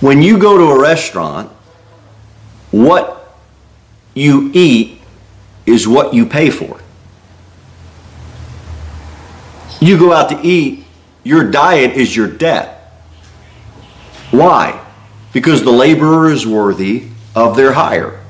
When 0.01 0.23
you 0.23 0.39
go 0.39 0.57
to 0.57 0.65
a 0.65 0.81
restaurant, 0.81 1.51
what 2.71 3.37
you 4.15 4.51
eat 4.55 5.01
is 5.67 5.87
what 5.87 6.15
you 6.15 6.25
pay 6.25 6.51
for. 6.51 6.81
You 9.81 9.99
go 9.99 10.13
out 10.13 10.29
to 10.31 10.41
eat, 10.47 10.85
your 11.25 11.51
diet 11.51 11.93
is 11.93 12.15
your 12.15 12.29
debt. 12.29 12.77
Why? 14.31 14.85
Because 15.33 15.63
the 15.63 15.71
laborer 15.71 16.31
is 16.31 16.47
worthy 16.47 17.09
of 17.35 17.57
their 17.57 17.73
hire. 17.73 18.21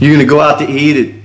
You're 0.00 0.14
going 0.14 0.26
to 0.26 0.30
go 0.30 0.40
out 0.40 0.58
to 0.58 0.70
eat 0.70 1.22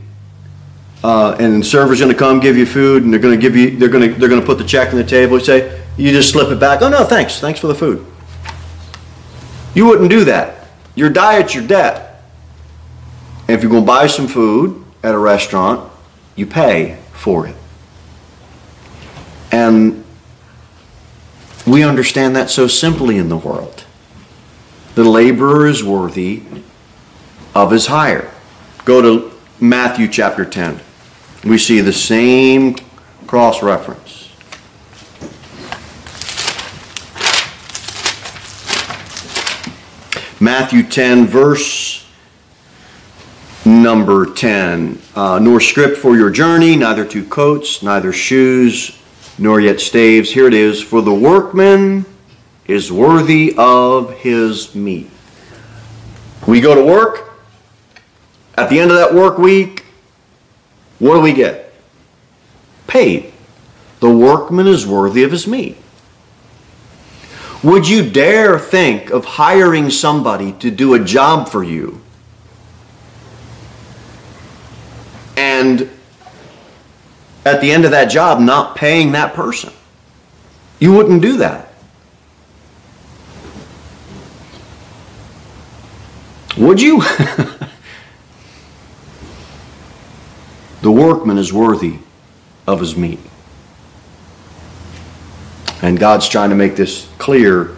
uh, 1.04 1.38
and 1.40 1.62
the 1.62 1.66
server's 1.66 2.00
going 2.00 2.12
to 2.12 2.18
come 2.18 2.40
give 2.40 2.58
you 2.58 2.66
food, 2.66 3.04
and 3.04 3.14
they're 3.14 3.22
going 3.22 3.38
to 3.38 3.42
give 3.42 3.56
you, 3.56 3.78
they're 3.78 3.90
going 3.90 4.14
to, 4.14 4.20
they're 4.20 4.30
going 4.30 4.42
to 4.42 4.46
put 4.46 4.58
the 4.58 4.66
check 4.66 4.90
on 4.90 4.98
the 4.98 5.04
table. 5.04 5.38
You 5.38 5.46
say, 5.46 5.82
you 5.98 6.12
just 6.12 6.32
slip 6.32 6.52
it 6.52 6.60
back. 6.60 6.82
Oh 6.82 6.90
no, 6.90 7.06
thanks, 7.06 7.40
thanks 7.40 7.60
for 7.60 7.68
the 7.68 7.76
food. 7.76 8.06
You 9.74 9.86
wouldn't 9.86 10.10
do 10.10 10.26
that. 10.26 10.68
Your 10.96 11.10
diet's 11.10 11.56
your 11.56 11.66
debt. 11.66 12.24
And 13.48 13.52
if 13.52 13.64
you're 13.64 13.72
going 13.72 13.84
to 13.84 13.88
buy 13.88 14.08
some 14.08 14.28
food 14.28 14.84
at 15.02 15.16
a 15.16 15.18
restaurant, 15.18 15.90
you 16.36 16.46
pay 16.46 16.98
for 17.14 17.48
it. 17.48 17.56
And 19.52 20.04
we 21.66 21.84
understand 21.84 22.36
that 22.36 22.50
so 22.50 22.68
simply 22.68 23.18
in 23.18 23.30
the 23.30 23.38
world. 23.38 23.84
The 24.96 25.04
laborer 25.04 25.68
is 25.68 25.84
worthy 25.84 26.44
of 27.56 27.72
his 27.72 27.88
hire. 27.88 28.32
Go 28.86 29.02
to 29.02 29.32
Matthew 29.60 30.08
chapter 30.08 30.46
10. 30.46 30.80
We 31.44 31.58
see 31.58 31.82
the 31.82 31.94
same 31.94 32.76
cross 33.28 33.62
reference. 33.62 34.30
Matthew 40.42 40.84
10, 40.84 41.28
verse 41.28 42.08
number 43.66 44.34
10. 44.34 45.02
Uh, 45.16 45.40
nor 45.40 45.60
scrip 45.60 45.98
for 45.98 46.16
your 46.16 46.30
journey, 46.30 46.76
neither 46.76 47.06
two 47.06 47.26
coats, 47.26 47.84
neither 47.84 48.14
shoes, 48.14 48.99
nor 49.40 49.60
yet 49.60 49.80
staves. 49.80 50.32
Here 50.32 50.48
it 50.48 50.54
is 50.54 50.82
For 50.82 51.02
the 51.02 51.14
workman 51.14 52.06
is 52.68 52.92
worthy 52.92 53.56
of 53.58 54.14
his 54.20 54.76
meat. 54.76 55.10
We 56.48 56.62
go 56.62 56.76
to 56.76 56.84
work. 56.84 57.32
At 58.56 58.70
the 58.70 58.80
end 58.80 58.92
of 58.92 58.98
that 58.98 59.14
work 59.14 59.38
week, 59.38 59.86
what 61.00 61.16
do 61.16 61.22
we 61.22 61.34
get? 61.34 61.74
Paid. 62.88 63.32
The 64.02 64.10
workman 64.10 64.68
is 64.68 64.86
worthy 64.86 65.24
of 65.24 65.32
his 65.32 65.48
meat. 65.48 65.78
Would 67.64 67.88
you 67.88 68.10
dare 68.10 68.60
think 68.60 69.10
of 69.10 69.26
hiring 69.26 69.90
somebody 69.90 70.54
to 70.54 70.72
do 70.72 70.94
a 70.94 71.00
job 71.00 71.50
for 71.50 71.64
you 71.64 72.02
and 75.40 75.90
at 77.50 77.62
the 77.62 77.72
end 77.72 77.86
of 77.86 77.92
that 77.92 78.06
job 78.06 78.40
not 78.40 78.76
paying 78.76 79.12
that 79.14 79.34
person? 79.34 79.74
You 80.80 80.94
wouldn't 80.94 81.22
do 81.22 81.38
that. 81.38 81.70
Would 86.58 86.82
you? 86.82 87.02
the 90.82 90.92
workman 90.92 91.38
is 91.38 91.54
worthy 91.54 92.00
of 92.68 92.80
his 92.80 92.96
meat. 92.96 93.20
And 95.82 95.98
God's 95.98 96.28
trying 96.28 96.50
to 96.50 96.56
make 96.56 96.76
this 96.76 97.08
clear 97.18 97.78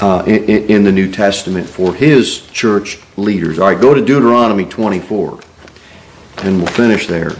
uh, 0.00 0.22
in, 0.26 0.44
in, 0.70 0.84
the 0.84 0.92
New 0.92 1.10
Testament 1.10 1.68
for 1.68 1.94
his 1.94 2.46
church 2.48 3.00
leaders. 3.16 3.58
All 3.58 3.68
right, 3.68 3.80
go 3.80 3.94
to 3.94 4.00
Deuteronomy 4.04 4.64
24, 4.64 5.40
and 6.38 6.58
we'll 6.58 6.66
finish 6.66 7.06
there. 7.06 7.32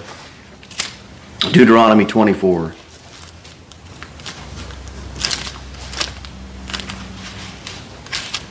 Deuteronomy 1.51 2.07
24. 2.07 2.74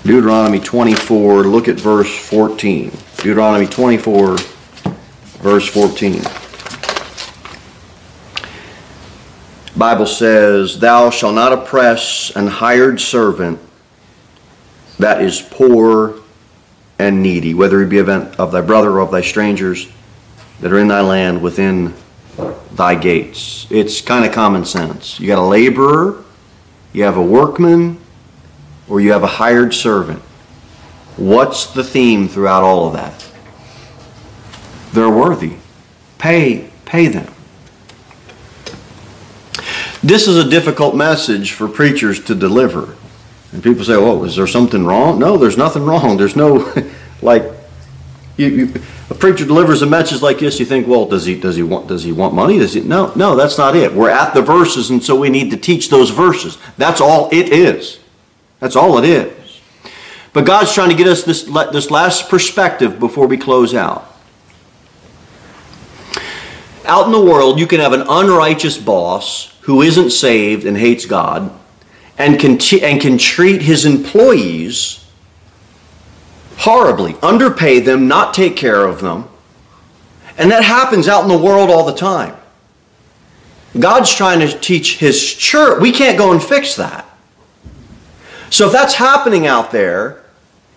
Deuteronomy 0.03 0.59
24, 0.59 1.43
look 1.43 1.69
at 1.69 1.79
verse 1.79 2.13
14. 2.27 2.91
Deuteronomy 3.17 3.65
24, 3.65 4.37
verse 5.39 5.69
14. 5.69 6.21
Bible 9.77 10.05
says, 10.05 10.77
Thou 10.77 11.09
shalt 11.11 11.35
not 11.35 11.53
oppress 11.53 12.31
an 12.35 12.47
hired 12.47 12.99
servant 12.99 13.57
that 14.99 15.21
is 15.21 15.41
poor 15.41 16.19
and 16.99 17.23
needy, 17.23 17.53
whether 17.53 17.79
he 17.79 17.87
be 17.87 17.99
of 17.99 18.51
thy 18.51 18.61
brother 18.61 18.91
or 18.91 18.99
of 18.99 19.11
thy 19.11 19.21
strangers 19.21 19.87
that 20.59 20.73
are 20.73 20.77
in 20.77 20.89
thy 20.89 21.01
land 21.01 21.41
within 21.41 21.93
thy 22.73 22.95
gates. 22.95 23.67
It's 23.69 24.01
kind 24.01 24.25
of 24.25 24.31
common 24.31 24.65
sense. 24.65 25.19
You 25.19 25.27
got 25.27 25.39
a 25.39 25.45
laborer, 25.45 26.23
you 26.93 27.03
have 27.03 27.17
a 27.17 27.23
workman, 27.23 27.99
or 28.87 29.01
you 29.01 29.11
have 29.11 29.23
a 29.23 29.27
hired 29.27 29.73
servant. 29.73 30.21
What's 31.17 31.67
the 31.67 31.83
theme 31.83 32.27
throughout 32.27 32.63
all 32.63 32.87
of 32.87 32.93
that? 32.93 33.27
They're 34.93 35.09
worthy. 35.09 35.55
Pay, 36.17 36.69
pay 36.85 37.07
them. 37.07 37.33
This 40.03 40.27
is 40.27 40.37
a 40.37 40.49
difficult 40.49 40.95
message 40.95 41.51
for 41.51 41.67
preachers 41.67 42.23
to 42.25 42.35
deliver. 42.35 42.95
And 43.51 43.61
people 43.61 43.83
say, 43.83 43.93
"Oh, 43.93 44.23
is 44.23 44.35
there 44.35 44.47
something 44.47 44.85
wrong?" 44.85 45.19
No, 45.19 45.37
there's 45.37 45.57
nothing 45.57 45.85
wrong. 45.85 46.17
There's 46.17 46.35
no 46.35 46.73
like 47.21 47.43
you, 48.37 48.47
you, 48.47 48.73
a 49.11 49.13
preacher 49.13 49.43
delivers 49.43 49.81
a 49.81 49.85
message 49.85 50.21
like 50.21 50.39
this. 50.39 50.57
You 50.57 50.65
think, 50.65 50.87
"Well, 50.87 51.05
does 51.05 51.25
he 51.25 51.35
does 51.35 51.57
he 51.57 51.63
want 51.63 51.87
does 51.87 52.03
he 52.03 52.13
want 52.13 52.33
money?" 52.33 52.57
Does 52.57 52.73
he? 52.73 52.79
No, 52.79 53.11
no, 53.17 53.35
that's 53.35 53.57
not 53.57 53.75
it. 53.75 53.93
We're 53.93 54.09
at 54.09 54.33
the 54.33 54.41
verses, 54.41 54.89
and 54.89 55.03
so 55.03 55.15
we 55.15 55.29
need 55.29 55.51
to 55.51 55.57
teach 55.57 55.89
those 55.89 56.11
verses. 56.11 56.57
That's 56.77 57.01
all 57.01 57.27
it 57.29 57.49
is. 57.49 57.99
That's 58.61 58.77
all 58.77 58.97
it 58.97 59.03
is. 59.03 59.59
But 60.31 60.45
God's 60.45 60.73
trying 60.73 60.91
to 60.91 60.95
get 60.95 61.07
us 61.07 61.23
this 61.23 61.43
this 61.43 61.91
last 61.91 62.29
perspective 62.29 63.01
before 63.01 63.27
we 63.27 63.35
close 63.35 63.75
out. 63.75 64.15
Out 66.85 67.05
in 67.05 67.11
the 67.11 67.21
world, 67.21 67.59
you 67.59 67.67
can 67.67 67.81
have 67.81 67.91
an 67.91 68.05
unrighteous 68.07 68.77
boss 68.77 69.53
who 69.61 69.81
isn't 69.81 70.11
saved 70.11 70.65
and 70.65 70.77
hates 70.77 71.05
God 71.05 71.51
and 72.17 72.39
can, 72.39 72.57
t- 72.57 72.81
and 72.81 72.99
can 72.99 73.17
treat 73.17 73.61
his 73.61 73.85
employees 73.85 75.00
horribly, 76.61 77.15
underpay 77.21 77.79
them, 77.79 78.07
not 78.07 78.33
take 78.33 78.55
care 78.55 78.85
of 78.85 79.01
them. 79.01 79.27
And 80.37 80.51
that 80.51 80.63
happens 80.63 81.07
out 81.07 81.23
in 81.23 81.29
the 81.29 81.37
world 81.37 81.69
all 81.69 81.85
the 81.85 81.95
time. 81.95 82.35
God's 83.77 84.13
trying 84.13 84.39
to 84.41 84.59
teach 84.59 84.97
his 84.97 85.33
church. 85.33 85.81
We 85.81 85.91
can't 85.91 86.17
go 86.17 86.31
and 86.31 86.41
fix 86.41 86.75
that. 86.75 87.05
So 88.49 88.67
if 88.67 88.73
that's 88.73 88.95
happening 88.95 89.47
out 89.47 89.71
there, 89.71 90.23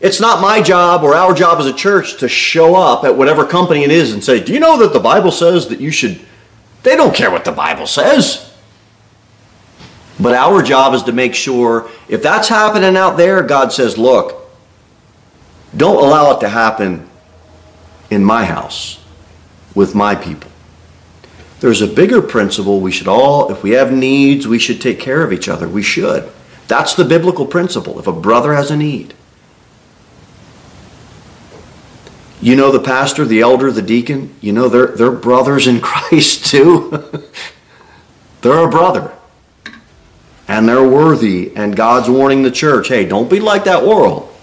it's 0.01 0.21
not 0.21 0.41
my 0.41 0.63
job 0.63 1.03
or 1.03 1.15
our 1.15 1.35
job 1.35 1.59
as 1.59 1.67
a 1.67 1.73
church 1.73 2.19
to 2.19 2.29
show 2.29 2.75
up 2.77 3.05
at 3.05 3.17
whatever 3.17 3.45
company 3.47 3.85
it 3.85 3.91
is 3.91 4.13
and 4.13 4.23
say, 4.23 4.43
Do 4.43 4.53
you 4.53 4.61
know 4.61 4.79
that 4.79 4.93
the 4.93 5.01
Bible 5.01 5.31
says 5.31 5.69
that 5.69 5.81
you 5.81 5.91
should? 5.91 6.21
They 6.83 6.97
don't 6.97 7.15
care 7.15 7.31
what 7.31 7.45
the 7.45 7.53
Bible 7.53 7.87
says. 7.87 8.55
But 10.21 10.35
our 10.35 10.63
job 10.63 10.95
is 10.95 11.03
to 11.05 11.13
make 11.13 11.35
sure 11.35 11.91
if 12.09 12.23
that's 12.23 12.49
happening 12.49 12.97
out 12.97 13.17
there, 13.17 13.43
God 13.43 13.73
says, 13.73 13.99
look, 13.99 14.44
don't 15.77 16.03
allow 16.03 16.37
it 16.37 16.41
to 16.41 16.49
happen 16.49 17.09
in 18.11 18.25
my 18.25 18.45
house 18.45 19.03
with 19.75 19.95
my 19.95 20.15
people. 20.15 20.51
There's 21.61 21.83
a 21.83 21.87
bigger 21.87 22.21
principle 22.21 22.81
we 22.81 22.93
should 22.93 23.09
all, 23.09 23.51
if 23.51 23.63
we 23.63 23.71
have 23.71 23.93
needs, 23.93 24.47
we 24.47 24.59
should 24.59 24.81
take 24.81 25.01
care 25.01 25.23
of 25.23 25.33
each 25.33 25.49
other. 25.49 25.69
We 25.69 25.83
should. 25.83 26.31
That's 26.69 26.95
the 26.95 27.05
biblical 27.05 27.47
principle. 27.47 27.99
If 27.99 28.07
a 28.07 28.13
brother 28.13 28.55
has 28.55 28.71
a 28.71 28.77
need, 28.77 29.15
you 32.41 32.57
know 32.57 32.71
the 32.71 32.81
pastor, 32.81 33.25
the 33.25 33.41
elder, 33.41 33.71
the 33.71 33.83
deacon, 33.83 34.35
you 34.41 34.53
know 34.53 34.69
they're, 34.69 34.89
they're 34.89 35.11
brothers 35.11 35.67
in 35.67 35.81
Christ 35.83 36.47
too. 36.47 36.91
they're 38.43 38.67
a 38.67 38.71
brother 38.71 39.13
and 40.47 40.69
they're 40.69 40.87
worthy. 40.87 41.53
And 41.57 41.75
God's 41.75 42.09
warning 42.09 42.43
the 42.43 42.51
church 42.51 42.89
hey, 42.89 43.07
don't 43.07 43.31
be 43.31 43.41
like 43.41 43.65
that 43.65 43.87
world. 43.87 44.34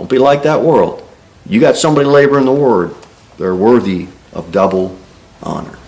Don't 0.00 0.08
be 0.08 0.16
like 0.16 0.44
that 0.44 0.62
world. 0.62 1.06
You 1.44 1.60
got 1.60 1.76
somebody 1.76 2.06
laboring 2.06 2.46
the 2.46 2.54
word, 2.54 2.94
they're 3.36 3.54
worthy 3.54 4.08
of 4.32 4.50
double 4.50 4.96
honor. 5.42 5.78